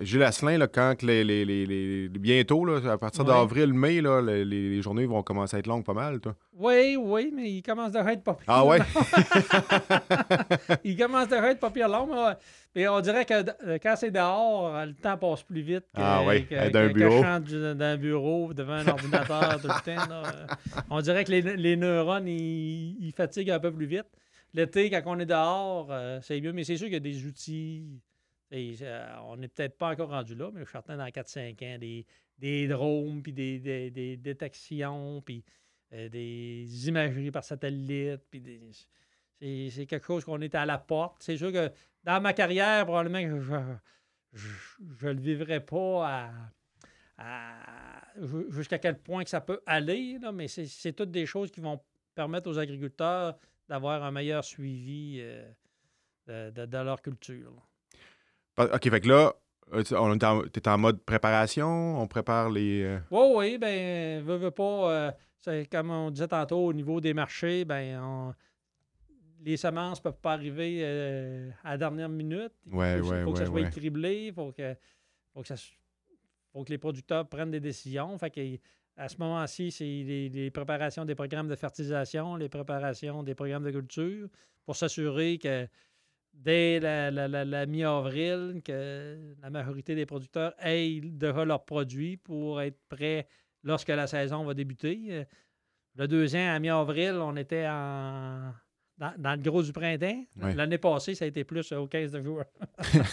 [0.00, 4.80] Gilles Asselin, là, quand les, les, les, bientôt, là, à partir d'avril, mai, là, les,
[4.80, 6.36] journées vont commencer à être longues pas mal, toi.
[6.52, 8.44] Oui, oui, mais il commence à être pas pire.
[8.46, 8.78] Ah ouais?
[10.84, 12.08] il commence à être pas pire long,
[12.76, 16.22] mais, on dirait que euh, quand c'est dehors, le temps passe plus vite que, ah
[16.24, 17.22] oui, d'un bureau.
[17.74, 20.22] d'un bureau devant un ordinateur tout le temps.
[20.90, 24.06] On dirait que les, neurones, ils, fatiguent un peu plus vite.
[24.52, 27.26] L'été, quand on est dehors, euh, c'est mieux, mais c'est sûr qu'il y a des
[27.26, 28.00] outils
[28.54, 31.78] euh, on n'est peut-être pas encore rendu là, mais je suis certain dans 4-5 ans,
[31.78, 32.06] des,
[32.38, 33.58] des drones, puis des,
[33.90, 35.44] des, détections, puis
[35.92, 38.42] euh, des imageries par satellite, puis
[39.70, 41.22] c'est, quelque chose qu'on est à la porte.
[41.22, 41.70] C'est sûr que
[42.04, 43.18] dans ma carrière, probablement
[44.32, 46.30] je ne le vivrai pas
[48.50, 51.80] jusqu'à quel point que ça peut aller, mais c'est, toutes des choses qui vont
[52.14, 53.36] permettre aux agriculteurs
[53.68, 55.18] d'avoir un meilleur suivi
[56.28, 57.52] euh, de, leur culture.
[58.56, 59.34] OK, fait que là,
[59.72, 62.98] euh, tu es en mode préparation, on prépare les.
[63.10, 65.12] Oui, euh, oui, ben, veut, veut pas.
[65.46, 68.34] Euh, comme on disait tantôt, au niveau des marchés, ben,
[69.44, 70.84] les semences ne peuvent pas arriver
[71.62, 72.52] à la dernière minute.
[72.66, 74.74] Il faut, faut que ça soit criblé, il faut que,
[75.34, 78.16] faut, que les producteurs prennent des décisions.
[78.18, 78.40] Fait que
[78.96, 83.70] à ce moment-ci, c'est les, préparations des programmes de fertilisation, les préparations des programmes de
[83.70, 84.28] culture
[84.64, 85.68] pour s'assurer que
[86.34, 93.26] dès la, mi-avril, que la majorité des producteurs aient déjà leurs produits pour être prêts
[93.62, 95.24] lorsque la saison va débuter.
[95.96, 98.52] Le deuxième, à mi-avril, on était en,
[98.98, 100.24] dans, le gros du printemps.
[100.36, 102.44] L'année passée, ça a été plus au 15 de juin.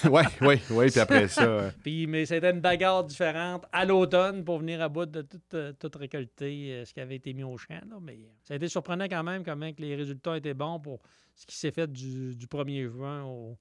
[0.10, 0.91] oui, oui, oui.
[0.91, 1.43] Puis après ça.
[1.43, 5.39] Euh, puis, mais c'était une bagarre différente à l'automne pour venir à bout de tout,
[5.55, 7.79] euh, récolter euh, ce qui avait été mis au champ.
[8.01, 11.01] Mais ça a été surprenant quand même comment que les résultats étaient bons pour
[11.41, 13.58] ce qui s'est fait du, 1er juin au,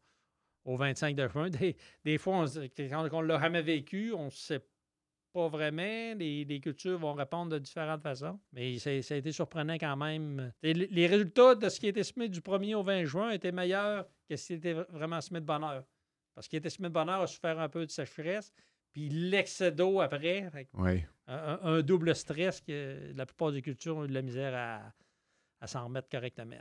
[0.67, 1.49] 25 de juin.
[2.05, 2.45] Des, fois,
[2.77, 4.61] quand on ne l'a jamais vécu, on ne sait
[5.33, 6.15] pas vraiment.
[6.17, 8.39] Les, cultures vont répondre de différentes façons.
[8.53, 10.53] Mais ça, a été surprenant quand même.
[10.63, 14.37] les résultats de ce qui était semé du 1er au 20 juin étaient meilleurs que
[14.37, 15.85] ce qui était vraiment semé de bonheur.
[16.35, 18.53] Parce qu'il était semé de bonheur a souffert un peu de sécheresse.
[18.93, 20.51] Puis l'excès d'eau après.
[21.27, 24.93] Un, double stress que la plupart des cultures ont eu de la misère
[25.61, 26.57] à, s'en remettre correctement.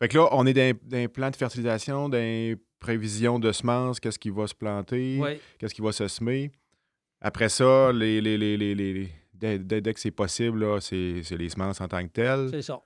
[0.00, 3.98] Fait que là, on est dans, un plan de fertilisation, dans une prévision de semences,
[3.98, 5.20] qu'est-ce qui va se planter,
[5.58, 6.52] qu'est-ce qui va se semer.
[7.20, 11.88] Après ça, les, les, les, les dès, dès, que c'est possible, c'est, les semences en
[11.88, 12.48] tant que telles.
[12.50, 12.80] C'est ça.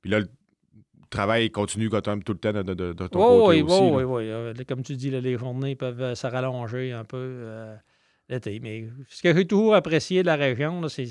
[0.00, 0.28] Puis là, le
[1.10, 3.80] travail continue quand même tout le temps de, de, de ton côté oui, aussi.
[3.82, 4.64] Oui, oui, oui.
[4.66, 7.76] Comme tu dis, les journées peuvent euh, se rallonger un peu euh,
[8.28, 8.58] l'été.
[8.60, 11.06] Mais ce que j'ai toujours apprécié de la région, c'est,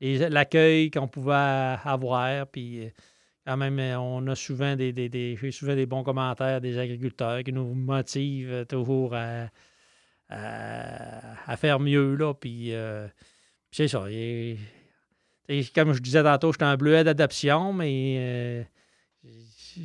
[0.00, 2.46] l'accueil qu'on pouvait avoir.
[2.46, 2.90] Puis euh,
[3.46, 7.74] quand même, on a souvent des, des, souvent des bons commentaires des agriculteurs qui nous
[7.74, 9.48] motivent toujours à
[10.28, 12.14] à, faire mieux.
[12.14, 13.06] Là, puis, euh,
[13.70, 14.04] c'est ça.
[15.74, 18.62] comme je disais tantôt, j'étais un bleuet d'adoption, mais euh,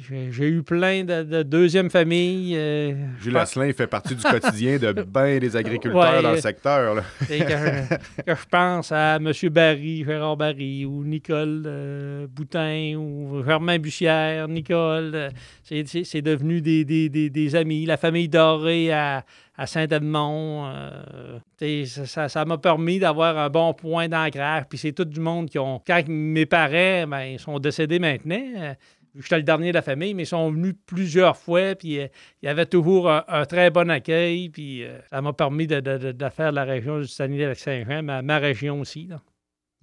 [0.09, 2.55] j'ai eu plein de, deuxième famille.
[2.55, 6.95] Euh, Jules Asselin fait partie du quotidien de bien des agriculteurs dans le secteur.
[6.95, 7.03] Là.
[7.27, 9.31] que, je pense à M.
[9.49, 15.29] Barry, Gérard Barry, ou Nicole Boutin, ou Germain Bussière, Nicole.
[15.63, 17.85] c'est devenu des, des, des, amis.
[17.85, 19.23] La famille Doré à,
[19.61, 20.71] à Saint-Edmond.
[20.73, 24.63] Euh, ça m'a permis d'avoir un bon point d'ancrage.
[24.67, 25.79] Puis c'est tout du monde qui ont.
[25.85, 28.73] Quand mes parents ben, ils sont décédés maintenant, euh,
[29.15, 31.75] j'étais le dernier de la famille, mais ils sont venus plusieurs fois.
[31.75, 32.07] Puis euh,
[32.41, 34.49] il y avait toujours un, très bon accueil.
[34.49, 39.09] Puis ça m'a permis de, faire la région du Saguenay-Lac-Saint-Jean, ma, ma, région aussi.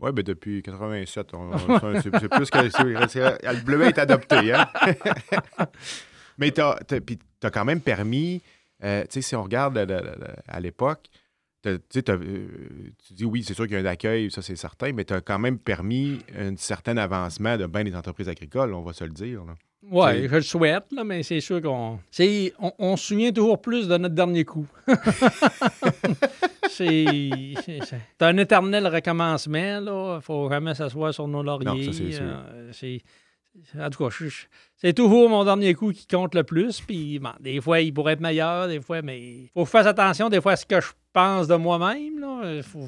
[0.00, 1.32] Oui, mais ben, depuis 87,
[2.02, 2.58] c'est plus que.
[2.58, 4.52] Le bleu est adopté.
[4.52, 4.68] Hein?
[6.38, 8.40] mais tu as, quand même permis
[8.84, 9.76] euh, si on regarde
[10.46, 11.27] à l'époque, euh,
[11.62, 15.14] tu dis oui, c'est sûr qu'il y a un accueil, ça c'est certain, mais tu
[15.14, 19.04] as quand même permis un certain avancement de bien des entreprises agricoles, on va se
[19.04, 19.44] le dire.
[19.90, 21.98] Oui, je le souhaite, mais c'est sûr qu'on.
[22.58, 24.66] On, on, se souvient toujours plus de notre dernier coup.
[26.68, 27.54] c'est
[28.20, 29.78] un éternel recommencement.
[29.78, 31.64] Il ne faut jamais s'asseoir sur nos lauriers.
[31.64, 32.24] Non, ça, c'est sûr.
[32.24, 32.72] Euh,
[33.78, 34.16] en tout cas,
[34.76, 36.80] c'est toujours mon dernier coup qui compte le plus.
[36.80, 40.52] Puis, des fois, il pourrait être meilleur, des fois, mais faut faire attention des fois
[40.52, 42.24] à ce que je pense de moi-même.
[42.44, 42.86] Il faut,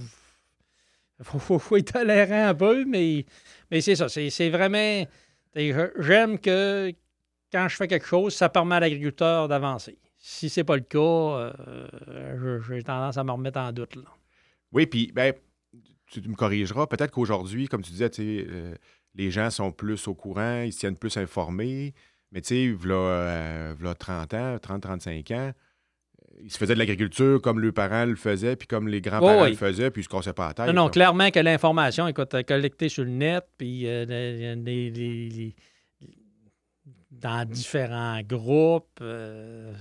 [1.59, 3.26] faut, être tolérant un peu, mais,
[3.70, 4.09] mais c'est ça.
[4.09, 5.04] C'est vraiment.
[5.54, 6.92] J'aime que
[7.52, 9.98] quand je fais quelque chose, ça permet à l'agriculteur d'avancer.
[10.18, 13.98] Si c'est pas le cas, euh, j'ai tendance à me remettre en doute.
[14.72, 15.35] Oui, puis ben,
[16.06, 16.87] tu me corrigeras.
[16.87, 18.74] Peut-être qu'aujourd'hui, comme tu disais, tu sais, euh,
[19.14, 21.94] les gens sont plus au courant, ils se tiennent plus informés.
[22.33, 25.53] Mais tu sais, il y a 30 ans, 30, 35 ans, euh,
[26.42, 29.55] ils se faisaient de l'agriculture comme leurs parents le faisaient, puis comme les grands-parents le
[29.55, 30.66] faisaient, puis ils se cassaient pas la tête.
[30.68, 34.07] Non, non, clairement que l'information est collectée sur le net, puis euh,
[37.11, 38.99] dans différents groupes.
[39.01, 39.73] Euh,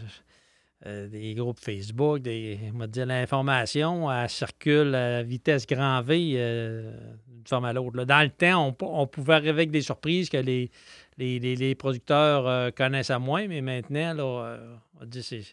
[0.86, 6.94] euh, des groupes Facebook, des, on dire l'information, elle circule à vitesse grand V euh,
[7.28, 8.06] d'une forme à l'autre.
[8.06, 10.72] Dans le temps, on, pouvait arriver avec des surprises que les,
[11.18, 14.58] les, producteurs euh, connaissent à moins, mais maintenant, là,
[15.02, 15.44] on dit c'est,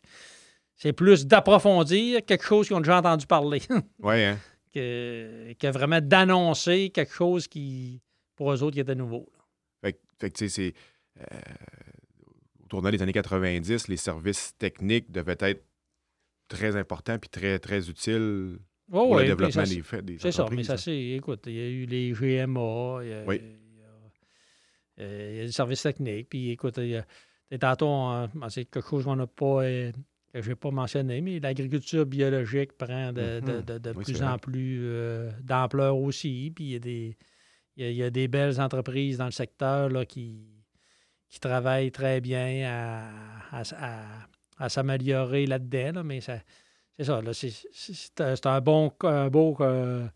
[0.77, 3.63] c'est plus d'approfondir quelque chose qu'ils ont déjà entendu parler.
[3.99, 4.39] oui, hein?
[4.73, 8.01] que, que, vraiment d'annoncer quelque chose qui,
[8.37, 9.27] pour eux autres, qui était nouveau.
[9.83, 10.73] Fait, fait que, tu sais,
[11.19, 11.23] c'est
[12.67, 15.65] au tournant des années 90, les services techniques devaient être
[16.49, 18.59] très importants puis très, très utiles
[18.91, 20.99] pour le développement des, des C'est ça, mais ça, c'est...
[21.11, 23.41] Écoute, il y a eu les GMA, il y a, oui.
[24.99, 25.05] il
[25.37, 27.05] y a, des services techniques, puis écoute, il y a,
[27.59, 29.65] tantôt, c'est quelque chose qu'on n'a pas...
[29.65, 29.93] Euh,
[30.33, 33.79] que je n'ai pas mentionné, mais l'agriculture biologique prend de, mm-hmm.
[33.79, 36.53] de, plus en plus euh, d'ampleur aussi.
[36.55, 37.17] Puis il y, a des,
[37.77, 40.56] il y a des belles entreprises dans le secteur là, qui,
[41.29, 42.71] qui travaille très bien
[43.53, 46.03] à, s'améliorer là-dedans.
[46.05, 46.43] mais c'est
[47.03, 50.07] ça, c'est un bon, un beau, euh,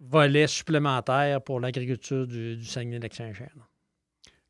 [0.00, 3.48] volet supplémentaire pour l'agriculture du, du Saguenay-Lac-Saint-Jean.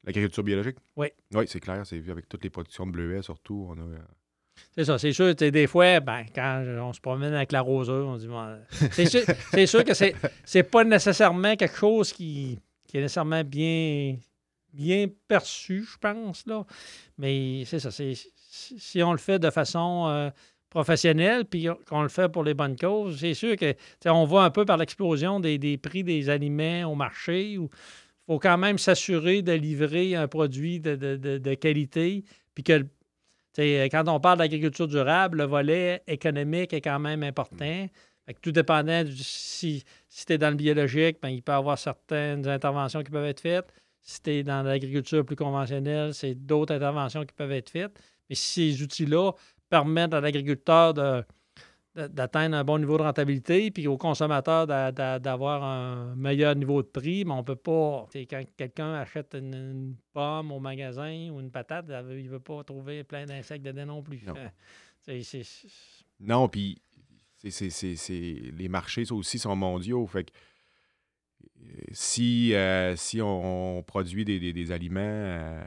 [0.04, 0.76] L'agriculture biologique?
[0.96, 1.08] Oui.
[1.34, 1.84] Oui, c'est clair.
[1.84, 3.66] C'est avec toutes les productions de bleuets, surtout.
[3.68, 3.98] On a, euh,
[4.74, 5.34] C'est ça, c'est sûr.
[5.34, 8.58] Des fois, ben, quand on se promène avec l'arroseur, on dit bon,
[8.92, 10.14] c'est sûr, c'est sûr que c'est,
[10.44, 14.16] c'est pas nécessairement quelque chose qui, qui est nécessairement bien,
[14.72, 16.46] bien perçu, je pense.
[16.46, 16.64] Là.
[17.18, 17.90] Mais c'est ça.
[17.90, 20.30] si on le fait de façon euh,
[20.70, 23.74] professionnelle, puis qu'on le fait pour les bonnes causes, c'est sûr que
[24.06, 27.68] on voit un peu par l'explosion des, prix des aliments au marché il
[28.26, 32.86] faut quand même s'assurer de livrer un produit de, qualité, puis que
[33.56, 37.88] quand on parle d'agriculture durable, le volet économique est quand même important.
[38.40, 39.82] Tout dépendant, si
[40.24, 43.40] tu es dans le biologique, ben, il peut y avoir certaines interventions qui peuvent être
[43.40, 43.72] faites.
[44.02, 47.98] Si tu es dans l'agriculture plus conventionnelle, c'est d'autres interventions qui peuvent être faites.
[48.28, 49.32] Mais si ces outils-là
[49.68, 51.22] permettent à l'agriculteur de-
[51.94, 56.82] d'atteindre un bon niveau de rentabilité, puis au consommateur d'a- d'a- d'avoir un meilleur niveau
[56.82, 58.06] de prix, mais on peut pas.
[58.14, 62.62] Quand quelqu'un achète une, une pomme au magasin ou une patate, il ne veut pas
[62.64, 64.22] trouver plein d'insectes dedans non plus.
[64.26, 64.34] Non.
[65.08, 65.42] Euh, c'est-
[66.20, 66.78] Non, puis
[67.38, 70.06] c'est, c'est- c'est- c'est- les marchés, ça aussi, sont mondiaux.
[70.06, 70.30] Fait que
[71.92, 75.62] si, euh, si on, on produit des, des- des aliments euh,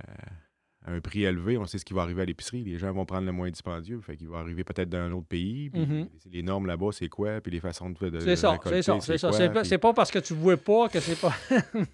[0.86, 2.64] à un prix élevé, on sait ce qui va arriver à l'épicerie.
[2.64, 4.00] Les gens vont prendre le moins dispendieux.
[4.02, 5.70] Fait qu'il va arriver peut-être d'un autre pays.
[5.70, 6.08] puis Mhm.
[6.32, 7.40] Les normes là-bas, c'est quoi?
[7.42, 9.30] Puis les façons de, de C'est ça, c'est ça, c'est ça.
[9.30, 11.34] quoi, C'est pas, puis pas parce que tu ne vois pas que c'est pas.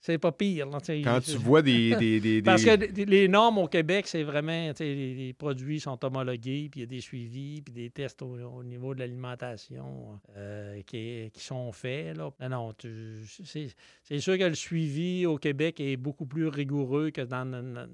[0.00, 0.66] c'est pas pire.
[0.66, 0.78] là.
[1.04, 1.94] Quand tu vois des...
[1.98, 6.68] des, des- Parce que les normes au Québec, c'est vraiment, les, les produits sont homologués,
[6.70, 10.80] puis il y a des suivis, puis des tests au, au niveau de l'alimentation euh,
[10.82, 12.16] qui, qui sont faits.
[12.16, 12.30] Là.
[12.40, 12.74] Non, non,
[14.04, 17.88] c'est sûr que le suivi au Québec est beaucoup plus rigoureux que dans, une-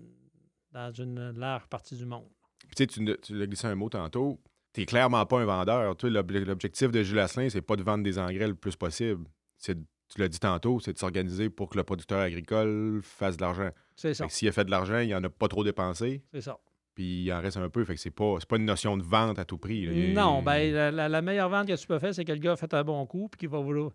[0.72, 2.28] dans une large partie du monde.
[2.60, 4.40] Puis tu sais, tu, ne- tu as glissé un mot tantôt.
[4.72, 5.96] Tu n'es clairement pas un vendeur.
[6.04, 9.24] L'objectif de Gilles Asselin, c'est pas de vendre des engrais le plus possible.
[9.56, 13.36] C'est, de- tu l'as dit tantôt, c'est de s'organiser pour que le producteur agricole fasse
[13.36, 13.70] de l'argent.
[13.96, 16.58] C'est ça, S'il a fait de l'argent, il en a pas trop dépensé, c'est ça.
[16.94, 17.84] puis il en reste un peu.
[17.84, 19.86] Fait que c'est pas, pas une notion de vente à tout prix.
[19.86, 19.92] là.
[20.14, 22.52] Non, ben, la, la- la meilleure vente que tu peux faire, c'est que le gars
[22.52, 23.90] a fait un bon coup, puis qu'il va vouloir.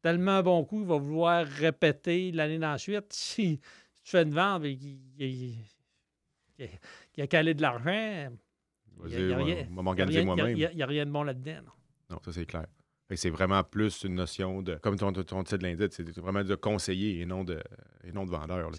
[0.00, 3.06] Tellement un bon coup, il va vouloir répéter l'année d'ensuite.
[3.12, 3.60] Si
[4.04, 8.30] tu fais une vente et qu'il qu'il- a calé de l'argent,
[9.06, 9.32] il n'y
[10.64, 11.60] a, a- rien de bon là-dedans.
[12.10, 12.66] Non, ça c'est clair.
[13.14, 17.20] C'est vraiment plus une notion de, comme ton, ton titre l'indique, c'est vraiment de conseiller
[17.22, 17.58] et non de,
[18.06, 18.70] et non de vendeur.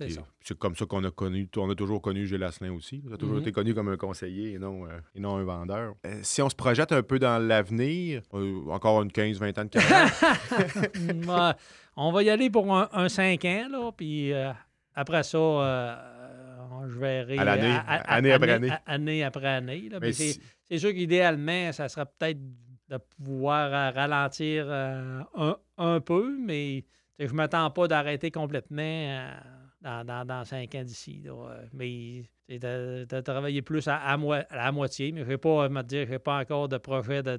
[0.42, 3.02] C'est comme ça qu'on a connu, on a toujours connu Gilles Asselin aussi.
[3.08, 3.42] Il a toujours Mhm.
[3.42, 5.96] été connu comme un conseiller et non, euh, et non un vendeur.
[6.06, 9.70] Euh, si on se projette un peu dans l'avenir, euh, encore une 15-20 ans de
[9.70, 10.12] carrière,
[11.96, 14.32] on va y aller pour un, un 5 ans, là, puis
[14.94, 16.06] après ça,
[16.88, 17.38] je verrai.
[17.38, 18.70] À l'année, à- année après année.
[18.86, 19.90] année après année.
[19.90, 19.98] là.
[20.00, 20.38] mais Puis
[20.70, 22.40] c'est- sûr qu'idéalement, ça serait peut-être
[22.90, 26.84] de pouvoir euh, ralentir euh, un, un peu, mais
[27.20, 29.30] je ne m'attends pas d'arrêter complètement euh,
[29.82, 31.24] dans, dans, dans cinq ans d'ici.
[31.74, 35.38] Mais de, de travailler plus à, à, moi- à la moitié, mais je ne vais
[35.38, 37.38] pas me dire que je n'ai pas encore de projet de,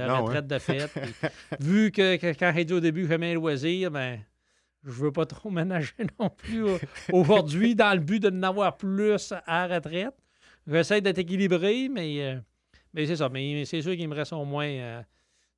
[0.00, 0.18] hein.
[0.22, 0.90] retraite de fête.
[1.60, 4.18] Vu que, que quand j'ai dit au début que j'aimais le loisir, ben,
[4.82, 6.64] je veux pas trop ménager non plus
[7.12, 10.14] aujourd'hui dans le but de n'avoir plus à la retraite.
[10.66, 12.38] J'essaie d'être équilibré, mais,
[12.92, 13.28] mais c'est ça.
[13.28, 15.02] Mais c'est sûr qu'il me reste au moins euh,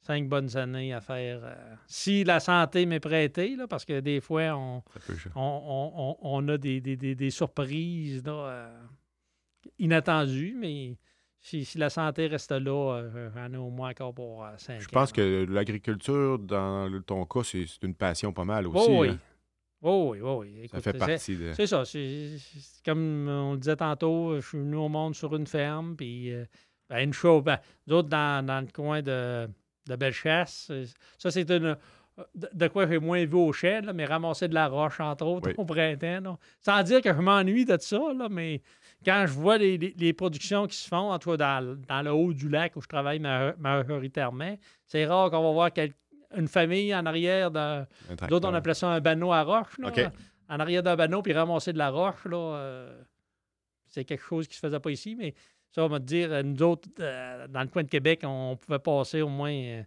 [0.01, 1.40] cinq bonnes années à faire.
[1.45, 4.83] euh, si la santé m'est prêtée, là, parce que des fois, on,
[5.35, 8.83] on, on- on- a des, des- des- des surprises là, euh,
[9.79, 10.97] inattendues, mais
[11.40, 14.81] si, si la santé reste là, j'en ai au moins encore pour cinq ans.
[14.81, 15.16] je pense là.
[15.16, 18.87] que l'agriculture, dans ton cas, c'est une passion pas mal aussi.
[18.88, 19.09] Oh oui.
[19.11, 19.18] hein.
[19.85, 20.68] Oh oui, oh oui.
[20.68, 21.53] Ça fait partie de.
[21.55, 21.83] C'est ça.
[22.85, 26.45] comme on le disait tantôt, je suis venu au monde sur une ferme, puis euh,
[26.92, 29.48] ben, une chose, ben, d'autres dans, dans le coin de,
[29.88, 30.70] de Bellechasse.
[31.18, 31.76] Ça, c'est une.
[32.35, 35.48] De, de quoi j'ai moins vu au chêne, mais ramasser de la roche, entre autres,
[35.48, 35.55] Oui.
[35.57, 36.20] au printemps.
[36.20, 36.38] là.
[36.61, 38.61] Sans dire que je m'ennuie de ça, là, mais
[39.02, 41.76] quand je vois les, les- les productions qui se font, en tout cas dans, le-
[41.88, 45.72] dans le haut du lac où je travaille ma- majoritairement, c'est rare qu'on va voir
[45.72, 45.94] quel-
[46.37, 47.85] une famille en arrière de, un
[48.28, 49.78] D'autres, on appelait ça un banneau à roche.
[49.78, 49.90] Là.
[50.50, 52.26] En arrière d'un banneau, puis ramasser de la roche.
[52.26, 53.02] Là, euh,
[53.87, 55.35] c'est quelque chose qui se faisait pas ici, mais
[55.73, 58.57] ça, on va te dire, euh, nous autres, euh, dans le coin de Québec, on
[58.57, 59.53] pouvait passer au moins.
[59.53, 59.83] euh,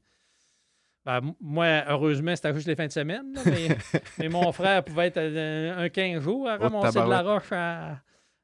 [1.06, 3.68] ben, moi, heureusement, c'était juste les fins de semaine, là, mais,
[4.20, 7.52] mais mon frère pouvait être euh, un 15 jours à Oh, ramasser de la roche.
[7.52, 8.02] À,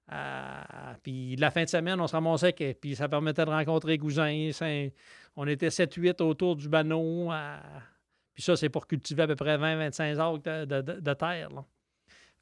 [0.08, 3.98] à- puis la fin de semaine, on se ramassait, que- puis ça permettait de rencontrer
[3.98, 4.50] cousins.
[4.52, 4.66] ça-
[5.36, 7.32] on était 7-8 autour du banneau.
[7.32, 7.60] à-
[8.34, 11.50] puis ça, c'est pour cultiver à peu près 20-25 acres de, de- de- de terre.
[11.50, 11.66] là.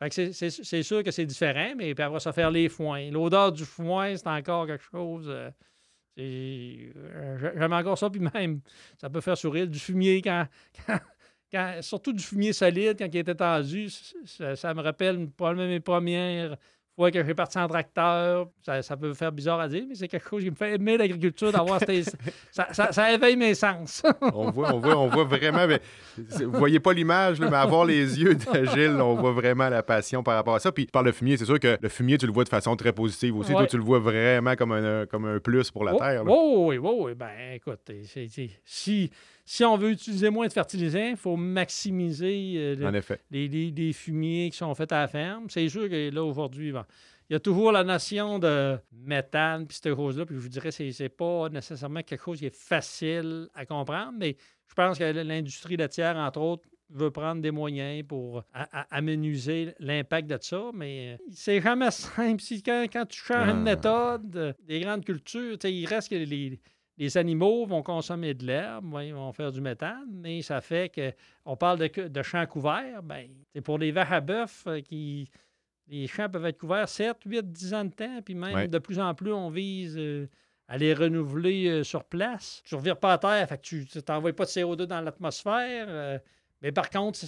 [0.10, 3.12] C'est- sûr que c'est différent, mais puis après ça, faire les foins.
[3.12, 5.28] L'odeur du foin, c'est encore quelque chose.
[5.28, 5.50] euh,
[6.20, 8.62] euh, J'aime encore ça, puis même,
[8.98, 9.68] ça peut faire sourire.
[9.68, 10.46] Du fumier quand,
[11.82, 13.90] surtout du fumier solide quand il était tendu,
[14.26, 16.56] ça, me rappelle probablement mes premières
[17.00, 18.48] fois que j'ai parti en tracteur.
[18.62, 21.52] Ça, peut faire bizarre à dire, mais c'est quelque chose qui me fait aimer l'agriculture,
[21.52, 21.80] d'avoir
[22.52, 24.04] ça, ça, éveille mes sens.
[24.34, 25.66] on, voit, on, voit, on voit vraiment.
[25.66, 25.80] Mais,
[26.18, 30.24] vous voyez pas l'image, mais avoir les yeux de Gilles, on voit vraiment la passion
[30.24, 30.72] par rapport à ça.
[30.72, 32.92] Puis par le fumier, c'est sûr que le fumier, tu le vois de façon très
[32.92, 33.54] positive aussi.
[33.54, 36.24] Toi, tu le vois vraiment comme un, comme un plus pour la oh, terre.
[36.26, 37.14] Oui, oui, oui.
[37.16, 37.80] Ben, écoute,
[38.66, 39.10] si
[39.52, 44.76] si on veut utiliser moins de fertilisants, il faut maximiser euh, Les, fumiers qui sont
[44.76, 45.50] faits à la ferme.
[45.50, 49.96] C'est sûr que là, aujourd'hui, il y a toujours la notion de méthane, puis cette
[49.96, 50.28] chose-là.
[50.28, 54.14] Puis je vous dirais, c'est, n'est pas nécessairement quelque chose qui est facile à comprendre,
[54.20, 54.38] mais
[54.68, 58.44] je pense que l'industrie laitière, entre autres, veut prendre des moyens pour
[58.92, 62.40] amenuiser l'impact de ça, mais euh, c'est jamais simple.
[62.40, 63.76] Si quand, tu changes une ah.
[63.76, 66.60] méthode, euh, des grandes cultures, il reste que les,
[67.00, 71.14] les animaux vont consommer de l'herbe, ils vont faire du méthane, mais ça fait que
[71.46, 73.02] on parle de, de champs couverts.
[73.02, 75.32] Ben, c'est pour les vaches à bœuf euh, qui.
[75.88, 79.00] Les champs peuvent être couverts 7, 8, 10 ans de temps, puis même de plus
[79.00, 80.28] en plus, on vise euh,
[80.68, 82.62] à les renouveler euh, sur place.
[82.64, 86.22] Tu ne revires pas à terre, fait que tu n'envoies pas de CO2 dans l'atmosphère.
[86.62, 87.20] mais par contre,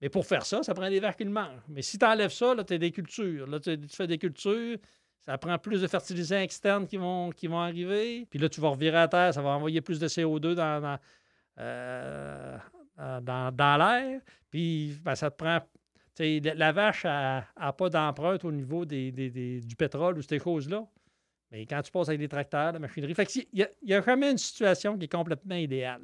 [0.00, 1.64] mais pour faire ça, ça prend des vaches qui le mangent.
[1.66, 3.48] Mais si tu enlèves ça, tu as des cultures.
[3.48, 4.78] Là, tu fais des cultures
[5.26, 8.26] ça prend plus de fertilisants externes qui vont, qui vont arriver.
[8.28, 10.98] Puis là, tu vas revirer à terre, ça va envoyer plus de CO2 dans, dans,
[11.60, 12.58] euh,
[13.22, 14.20] dans, l'air.
[14.50, 15.60] Puis ben, ça te prend.
[16.18, 20.86] La vache n'a pas d'empreinte au niveau des, du pétrole ou ces choses-là.
[21.50, 23.14] Mais quand tu passes avec des tracteurs, la machinerie.
[23.14, 26.02] Fait il n'y a, jamais une situation qui est complètement idéale.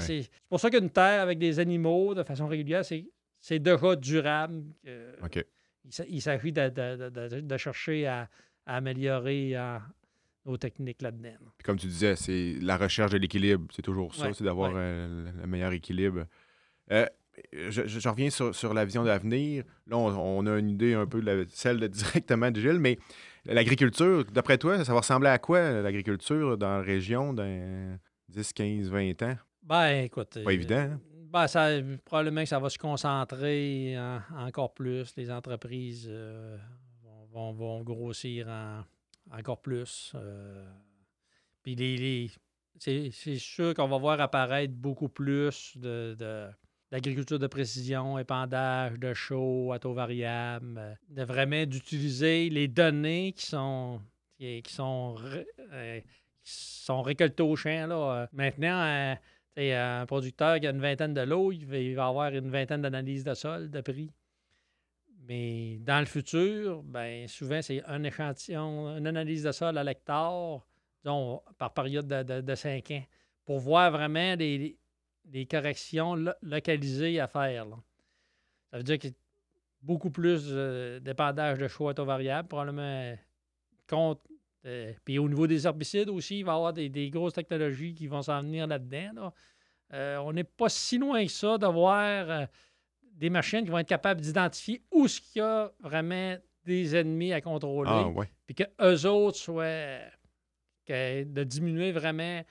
[0.00, 4.62] c'est pour ça qu'une terre avec des animaux de façon régulière, c'est déjà durable.
[5.22, 5.44] OK
[6.08, 8.28] il s'agit de, chercher à,
[8.66, 9.54] améliorer
[10.44, 11.34] nos techniques là-dedans.
[11.64, 13.66] comme tu disais, c'est la recherche de l'équilibre.
[13.74, 16.26] C'est toujours ça, c'est d'avoir euh, le meilleur équilibre.
[16.92, 17.06] Euh,
[17.52, 19.64] je, reviens sur, la vision d'avenir.
[19.86, 22.98] Là, on, a une idée un peu de celle de, directement de Gilles, mais
[23.44, 28.88] l'agriculture, d'après toi, ça va ressembler à quoi l'agriculture dans la région dans 10, 15,
[28.88, 29.36] 20 ans?
[29.62, 30.38] Ben, écoute.
[30.44, 30.76] Pas évident.
[30.76, 31.00] Hein?
[31.36, 31.68] Ben, ça,
[32.06, 33.94] probablement que ça va se concentrer
[34.38, 35.14] encore plus.
[35.18, 36.56] Les entreprises euh,
[37.30, 38.48] vont, grossir
[39.30, 40.12] encore plus.
[40.14, 40.64] Euh.
[41.62, 42.30] puis les,
[42.78, 46.16] c'est, sûr qu'on va voir apparaître beaucoup plus de,
[46.90, 53.44] d'agriculture de précision, épandage de chaud à taux variable, de vraiment d'utiliser les données qui
[53.44, 54.00] sont
[54.38, 55.16] qui, sont,
[55.70, 56.06] euh, qui
[56.44, 57.86] sont récoltées au champ.
[57.88, 58.26] Là.
[58.32, 59.18] Maintenant,
[59.58, 63.34] un producteur qui a une vingtaine de lots, il va, avoir une vingtaine d'analyses de
[63.34, 64.12] sol, de prix.
[65.28, 70.60] Mais dans le futur, ben, souvent, c'est un échantillon, une analyse de sol à l'hectare,
[71.04, 73.02] disons, par période de, de, cinq ans,
[73.44, 74.78] pour voir vraiment des,
[75.50, 77.66] corrections localisées à faire.
[78.70, 79.14] Ça veut dire a
[79.82, 83.16] beaucoup plus euh, d'épandage de choix à variable, probablement
[83.88, 84.20] contre.
[84.64, 88.06] Euh, puis au niveau des herbicides aussi, il va y avoir des, grosses technologies qui
[88.06, 89.32] vont s'en venir là-dedans.
[89.92, 92.48] Euh, on n'est pas si loin que ça d'avoir
[93.12, 97.32] des machines qui vont être capables d'identifier où ce qu'il y a vraiment des ennemis
[97.32, 97.90] à contrôler.
[97.92, 98.10] Ah,
[98.46, 100.00] puis qu'eux autres soient.
[100.88, 102.42] de diminuer vraiment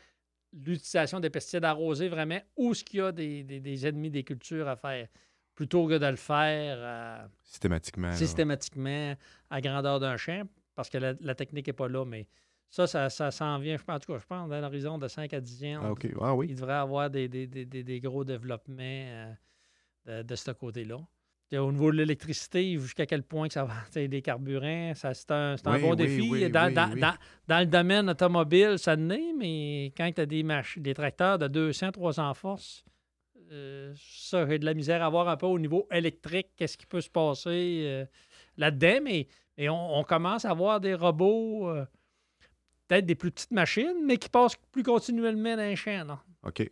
[0.63, 4.75] l'utilisation des pesticides arrosés, vraiment où ce qu'il y a des, ennemis des cultures à
[4.75, 5.07] faire,
[5.53, 8.11] plutôt que de le faire euh, systématiquement.
[8.13, 9.15] Systématiquement
[9.49, 10.43] à grandeur d'un champ,
[10.75, 12.27] parce que la, technique n'est pas là, mais
[12.69, 15.39] ça, ça, ça s'en vient, en tout cas, je pense, dans l'horizon de 5 à
[15.41, 15.95] 10 ans.
[15.95, 16.47] Ah, ah, oui.
[16.49, 18.83] Il devrait y avoir des, gros développements.
[20.07, 20.99] Euh, de, ce côté-là.
[21.53, 25.95] Au niveau de l'électricité, jusqu'à quel point que ça va, des carburants, c'est un, bon
[25.95, 26.49] défi.
[26.51, 27.17] dans,
[27.47, 30.45] le domaine automobile, ça naît, mais quand tu as des,
[30.77, 32.85] des tracteurs de 200, 300 forces,
[33.51, 36.85] euh, ça, j'ai de la misère à voir un peu au niveau électrique, qu'est-ce qui
[36.85, 38.05] peut se passer euh,
[38.57, 39.27] là-dedans, mais,
[39.57, 41.85] on, commence à voir des robots, euh,
[42.87, 46.19] peut-être des plus petites machines, mais qui passent plus continuellement dans les champs.
[46.43, 46.69] OK.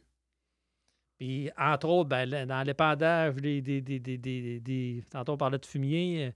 [1.17, 6.33] Puis, entre autres, ben, dans l'épandage des, des, des, des, Tantôt, on parlait de fumier.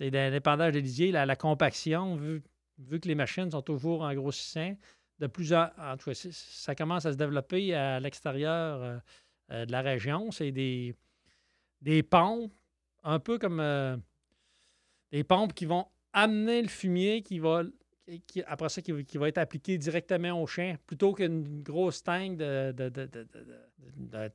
[0.00, 2.42] Euh, dans l'épandage des lisiers, la, la, compaction, vu,
[2.78, 4.76] vu, que les machines sont toujours en grossissant,
[5.18, 8.98] de plus en, en tout cas, ça commence à se développer à l'extérieur euh,
[9.52, 10.30] euh, de la région.
[10.30, 10.94] C'est des,
[11.80, 12.52] des pompes,
[13.04, 13.60] un peu comme
[15.12, 17.62] des pompes qui vont amener le fumier qui va
[18.46, 22.72] après ça, qui, va être appliqué directement au champ, plutôt qu'une grosse tank de,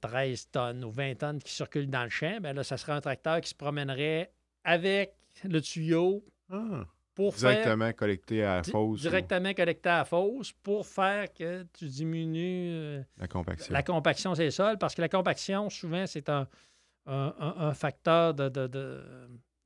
[0.01, 3.01] 13 tonnes ou 20 tonnes qui circule dans le champ, bien là, ça serait un
[3.01, 4.31] tracteur qui se promènerait
[4.63, 5.15] avec
[5.45, 6.85] le tuyau ah.
[7.15, 8.99] pour faire Directement collecté à la fosse.
[8.99, 13.73] ou directement collecté à la fosse pour faire que tu diminues euh, La compaction.
[13.73, 16.47] la compaction des sols, parce que la compaction, souvent, c'est un,
[17.05, 18.49] un- un- un facteur de,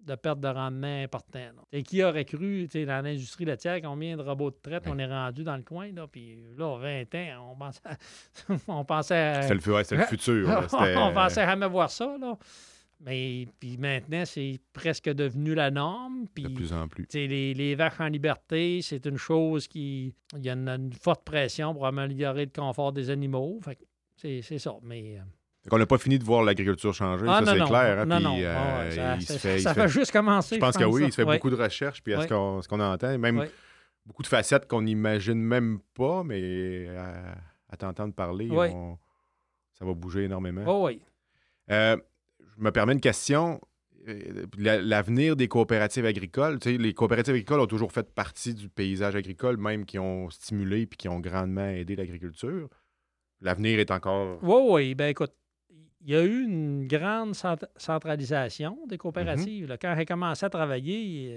[0.05, 1.39] de- perte de rendement important.
[1.39, 1.61] là.
[1.71, 4.91] Et qui aurait cru, dans l'industrie laitière, combien de robots de traite Ouais.
[4.93, 7.81] on est rendu dans le coin, là, puis là, 20 ans, on pensait,
[8.67, 10.47] on pensait à- C'était le, ouais, le futur.
[10.47, 10.67] là.
[10.97, 12.37] On pensait jamais voir ça, là.
[13.01, 16.27] Mais puis maintenant, c'est presque devenu la norme.
[16.33, 17.05] Puis De plus en plus.
[17.13, 20.13] les, les vaches en liberté, c'est une chose qui.
[20.37, 23.59] Il y a une, une forte pression pour améliorer le confort des animaux.
[24.15, 24.75] C'est c'est ça.
[24.81, 25.19] Mais.
[25.65, 27.99] Euh, qu'on n'a pas fini de voir l'agriculture changer, ah, ça c'est clair.
[27.99, 28.35] hein, non, puis, non.
[28.39, 30.55] euh, ça, il se ça- fait- ça juste commencer.
[30.55, 31.23] Je pense que oui, il se fait.
[31.23, 31.35] Ouais.
[31.37, 33.51] beaucoup de recherches, puis à ce qu'on qu'on entend, même Ouais.
[34.05, 37.35] beaucoup de facettes qu'on n'imagine même pas, mais à,
[37.69, 38.71] à t'entendre parler, Ouais.
[38.73, 38.97] on-
[39.77, 40.63] ça va bouger énormément.
[40.67, 41.01] Oh, oui.
[41.71, 41.97] Euh,
[42.57, 43.59] je me permets une question.
[44.07, 48.53] Euh, la- L'avenir des coopératives agricoles, tu sais, les coopératives agricoles ont toujours fait partie
[48.53, 52.69] du paysage agricole, même qui ont stimulé puis qui ont grandement aidé l'agriculture.
[53.41, 54.37] L'avenir est encore.
[54.43, 54.95] Oui, oui.
[54.95, 55.33] Ben écoute,
[56.05, 59.67] il y a eu une grande cent- centralisation des coopératives.
[59.67, 59.77] Là.
[59.77, 61.29] Quand j'ai commencé à travailler,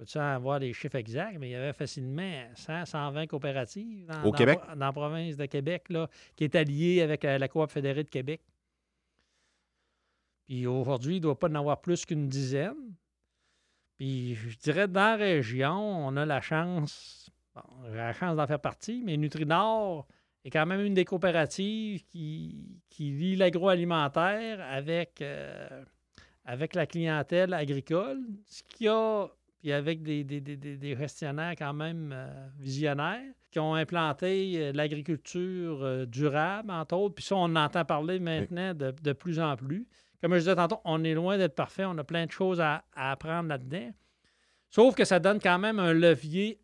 [0.00, 4.20] euh, sans avoir les chiffres exacts, mais il y avait facilement 100, 120 coopératives dans,
[4.22, 4.60] Au dans- Québec?
[4.76, 8.40] dans la province de Québec, là, qui est alliée avec la Coop fédérée de Québec.
[10.46, 12.94] Puis aujourd'hui, il ne doit pas en avoir plus qu'une dizaine.
[13.98, 15.74] Puis je dirais, dans la région,
[16.06, 20.06] on a la chance, bon, j'ai la chance d'en faire partie, mais Nutrinor
[20.44, 25.84] est quand même une des coopératives qui, qui lie l'agroalimentaire avec, euh,
[26.44, 29.26] avec la clientèle agricole, ce qui a,
[29.58, 34.72] puis avec des, des- des- des- gestionnaires quand même euh, visionnaires qui ont implanté euh,
[34.72, 37.14] l'agriculture durable, entre autres.
[37.16, 39.86] Puis ça, on en entend parler maintenant de, de plus en plus.
[40.20, 41.84] Comme je disais tantôt, on est loin d'être parfait.
[41.84, 43.90] On a plein de choses à apprendre là-dedans.
[44.70, 46.60] Sauf que ça donne quand même un levier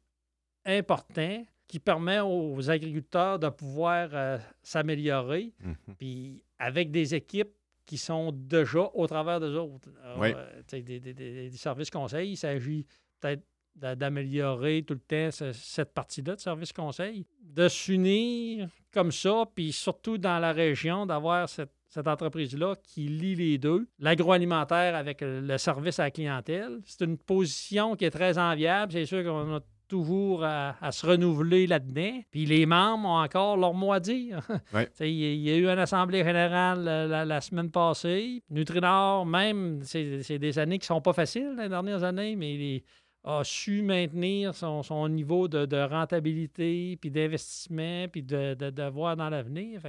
[0.66, 5.77] important qui permet aux agriculteurs de pouvoir euh, s'améliorer, Mhm.
[5.99, 7.53] puis avec des équipes
[7.87, 9.89] qui sont déjà au travers des autres.
[10.03, 10.33] Alors, Oui.
[10.35, 12.87] euh, des, des- services conseils, il s'agit
[13.21, 13.43] peut-être
[13.75, 19.45] d'a- d'améliorer tout le temps ce- cette partie-là de services conseils, de s'unir comme ça,
[19.55, 25.21] puis surtout dans la région, d'avoir cette, cette entreprise-là qui lie les deux, l'agroalimentaire avec
[25.21, 26.81] le le service à la clientèle.
[26.85, 28.93] C'est une position qui est très enviable.
[28.93, 32.20] C'est sûr qu'on a toujours à, à se renouveler là-dedans.
[32.30, 34.41] Puis les membres ont encore leur mot à dire.
[34.72, 34.89] Ouais.
[35.01, 38.43] Il y, a- eu une assemblée générale euh, la, la semaine passée.
[38.51, 42.82] Nutrinor, même, c'est des années qui sont pas faciles, les dernières années, mais il
[43.24, 48.82] a su maintenir son, son niveau de, de rentabilité, puis d'investissement, puis de, de, de
[48.89, 49.80] voir dans l'avenir.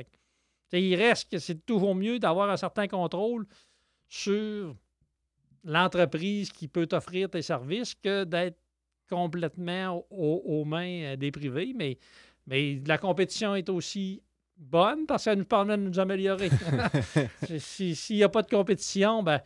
[0.72, 3.46] Il reste que c'est toujours mieux d'avoir un certain contrôle
[4.08, 4.76] sur
[5.64, 8.58] l'entreprise qui peut t'offrir tes services que d'être
[9.10, 11.74] complètement au- aux mains euh, des privés.
[11.76, 11.98] Mais,
[12.48, 14.22] mais la compétition est aussi
[14.58, 16.50] bonne parce qu'elle nous permet de nous améliorer.
[17.48, 19.42] Si- si- S'il n'y a pas de compétition, ben,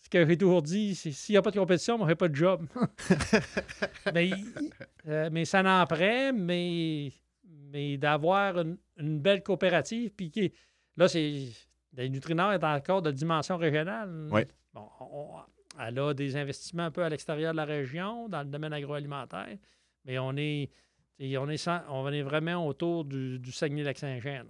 [0.00, 2.28] ce que j'ai toujours dit, c'est s'il n'y a pas de compétition, on n'aurait pas
[2.28, 2.66] de job.
[4.14, 4.30] mais,
[5.06, 7.12] euh, mais ça n'en prend, mais,
[7.72, 10.52] mais d'avoir une, une belle coopérative, puis qui,
[10.96, 11.48] là, c'est.
[11.96, 14.28] Le Nutrinor est encore de dimension régionale.
[14.30, 14.42] Oui.
[14.72, 15.40] Bon, on-
[15.78, 19.56] elle a des investissements un peu à l'extérieur de la région, dans le domaine agroalimentaire,
[20.04, 20.70] mais on est,
[21.20, 24.44] on est, sans- on est vraiment autour du, du Saguenay-Lac-Saint-Jean.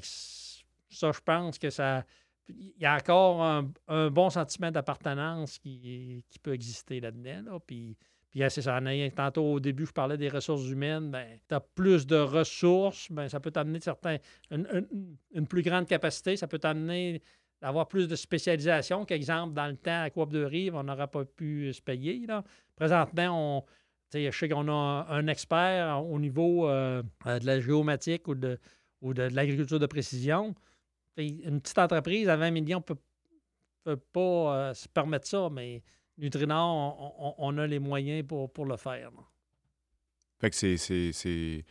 [0.00, 2.04] ça, je pense que ça.
[2.48, 3.42] Il y a encore
[3.88, 7.42] un, bon sentiment d'appartenance qui, qui peut exister là-dedans.
[7.52, 7.58] Là.
[7.60, 7.94] Puis,
[8.30, 8.80] puis ah, c'est ça.
[9.14, 11.10] Tantôt, au début, je parlais des ressources humaines.
[11.10, 14.16] Ben, tu as plus de ressources, ben, ça peut t'amener certains,
[14.50, 14.86] une-
[15.32, 16.36] une plus grande capacité.
[16.36, 17.20] Ça peut t'amener
[17.60, 21.24] d'avoir plus de spécialisation qu'exemple, dans le temps, à Coop de Rive, on n'aurait pas
[21.24, 22.26] pu se payer.
[22.26, 22.44] Là.
[22.76, 23.64] Présentement, on,
[24.12, 28.58] je sais qu'on a un, expert au niveau euh, euh, de la géomatique ou de,
[29.02, 30.54] ou de, l'agriculture de précision.
[31.16, 35.82] Une petite entreprise à 20 millions ne peut, pas euh, se permettre ça, mais
[36.16, 39.10] Nutrinor, on, a les moyens pour, pour le faire.
[39.10, 39.22] là.
[40.40, 41.64] Fait que c'est-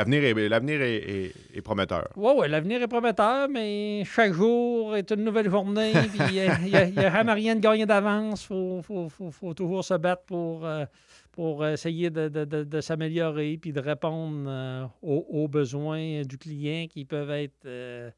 [0.00, 2.08] L'avenir est, l'avenir est, est- est prometteur.
[2.16, 5.92] Oui, oui, l'avenir est prometteur, mais chaque jour est une nouvelle journée.
[6.30, 8.44] Il n'y a, y a- a rien de gagné d'avance.
[8.44, 10.86] Il faut, faut- faut- faut toujours se battre pour, euh,
[11.32, 16.38] pour essayer de, de- de- de s'améliorer puis de répondre euh, aux, aux besoins du
[16.38, 17.66] client qui peuvent être.
[17.66, 18.10] euh,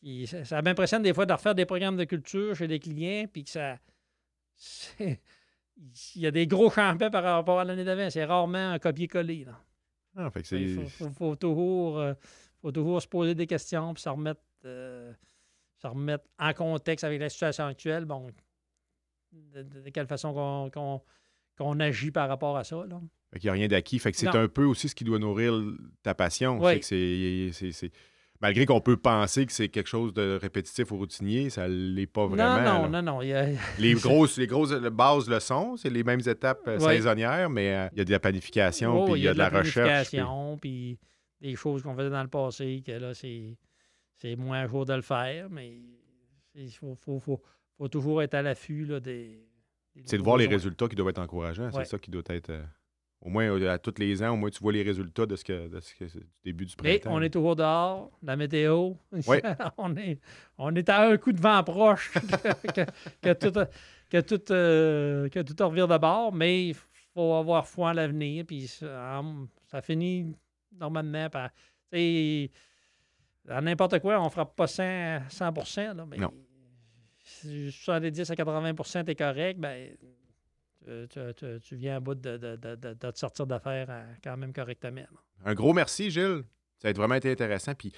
[0.00, 3.24] qui- ça, ça m'impressionne des fois de refaire des programmes de culture chez les clients
[3.32, 3.76] puis que ça.
[6.14, 8.08] Il y a des gros changements par rapport à l'année d'avant.
[8.10, 9.44] C'est rarement un copier-coller.
[9.46, 9.58] là.
[10.16, 10.60] Ah, fait que c'est.
[10.60, 12.14] Il faut, faut- faut toujours, euh,
[12.60, 15.12] faut toujours se poser des questions puis se remettre, euh,
[15.78, 18.04] se remettre en contexte avec la situation actuelle.
[18.04, 18.28] Bon,
[19.32, 21.02] de, de- de quelle façon qu'on qu'on-
[21.56, 22.84] qu'on agit par rapport à ça.
[22.86, 23.00] Là.
[23.32, 23.98] Fait qu'il n'y a rien d'acquis.
[23.98, 25.54] Fait que c'est un peu aussi ce qui doit nourrir
[26.02, 26.58] ta passion.
[26.60, 26.82] Oui.
[26.82, 27.90] C'est
[28.42, 32.06] Malgré qu'on peut penser que c'est quelque chose de répétitif ou routinier, ça ne l'est
[32.06, 32.56] pas vraiment.
[32.56, 33.02] non, non, là.
[33.02, 33.22] non, non.
[33.22, 33.46] y a-
[33.78, 36.96] Les grosses, les grosses bases le sont, c'est les mêmes étapes euh, Oui.
[36.96, 39.38] saisonnières, mais euh, il y a de la planification, Oh, puis il y a de
[39.38, 40.08] la, recherche.
[40.08, 40.98] puis- planification, puis
[41.40, 43.56] des choses qu'on faisait dans le passé, que là, c'est,
[44.16, 45.78] c'est moins jour de le faire, mais
[46.54, 47.40] il faut, faut, faut,
[47.78, 49.46] faut toujours être à l'affût là, des.
[49.94, 51.64] des C'est de voir les résultats qui doivent être encourageants.
[51.70, 51.84] Ouais.
[51.84, 52.50] C'est ça qui doit être.
[53.22, 55.44] Au moins, euh, à tous les ans, au moins, tu vois les résultats de ce
[55.44, 57.16] que, de ce que- du début du Mais printemps.
[57.16, 58.94] on est toujours dehors, la météo.
[59.28, 59.38] Oui.
[59.78, 60.18] on, est,
[60.58, 62.10] on est à un coup de vent proche
[62.74, 62.84] que,
[63.22, 63.60] que- tout,
[64.10, 66.74] que, tout, euh, que tout revire de bord, mais il
[67.14, 68.44] faut avoir foi en l'avenir.
[68.46, 69.22] Puis ça,
[69.66, 70.34] ça finit
[70.78, 71.50] normalement par.
[73.62, 76.32] n'importe quoi, on ne frappe pas 100, 100 là, mais Non.
[77.22, 79.94] si 70 à 80 tu es correct, ben,
[81.10, 81.20] tu,
[81.60, 84.52] tu- viens à bout de, de- de- de- de te sortir d'affaires euh, quand même
[84.52, 85.02] correctement.
[85.44, 86.42] Un gros merci, Gilles.
[86.80, 87.74] Ça a été vraiment été intéressant.
[87.74, 87.92] Puis,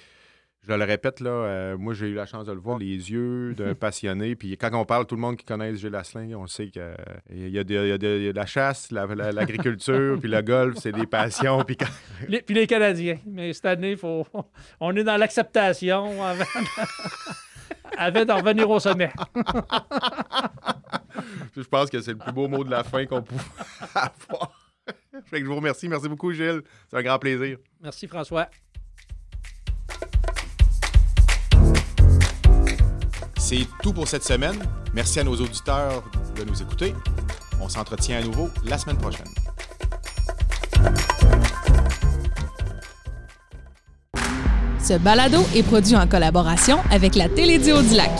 [0.67, 3.53] je le répète, là, euh, moi, j'ai eu la chance de le voir, les yeux
[3.57, 4.35] d'un passionné.
[4.35, 6.81] Puis, quand on parle, tout le monde qui connaît Gilles Asselin, on sait qu'il
[7.31, 10.77] y, a de- il y y a la chasse, la- la- l'agriculture, puis le golf,
[10.79, 11.63] c'est des passions.
[11.63, 11.85] Puis, quand-
[12.27, 13.19] Les- puis les Canadiens.
[13.27, 14.25] Mais cette année, faut,
[14.79, 16.45] on est dans l'acceptation avant,
[17.97, 19.11] avant d'en revenir au sommet.
[21.55, 23.41] je pense que c'est le plus beau mot de la fin qu'on pouvait
[23.95, 24.51] avoir.
[25.25, 25.87] Fait que je vous remercie.
[25.87, 26.61] Merci beaucoup, Gilles.
[26.89, 27.57] C'est un grand plaisir.
[27.81, 28.49] Merci, François.
[33.37, 34.57] C'est tout pour cette semaine.
[34.93, 36.03] Merci à nos auditeurs
[36.35, 36.93] de nous écouter.
[37.61, 39.27] On s'entretient à nouveau la semaine prochaine.
[44.79, 48.11] Ce balado est produit en collaboration avec la Télédio du Lac.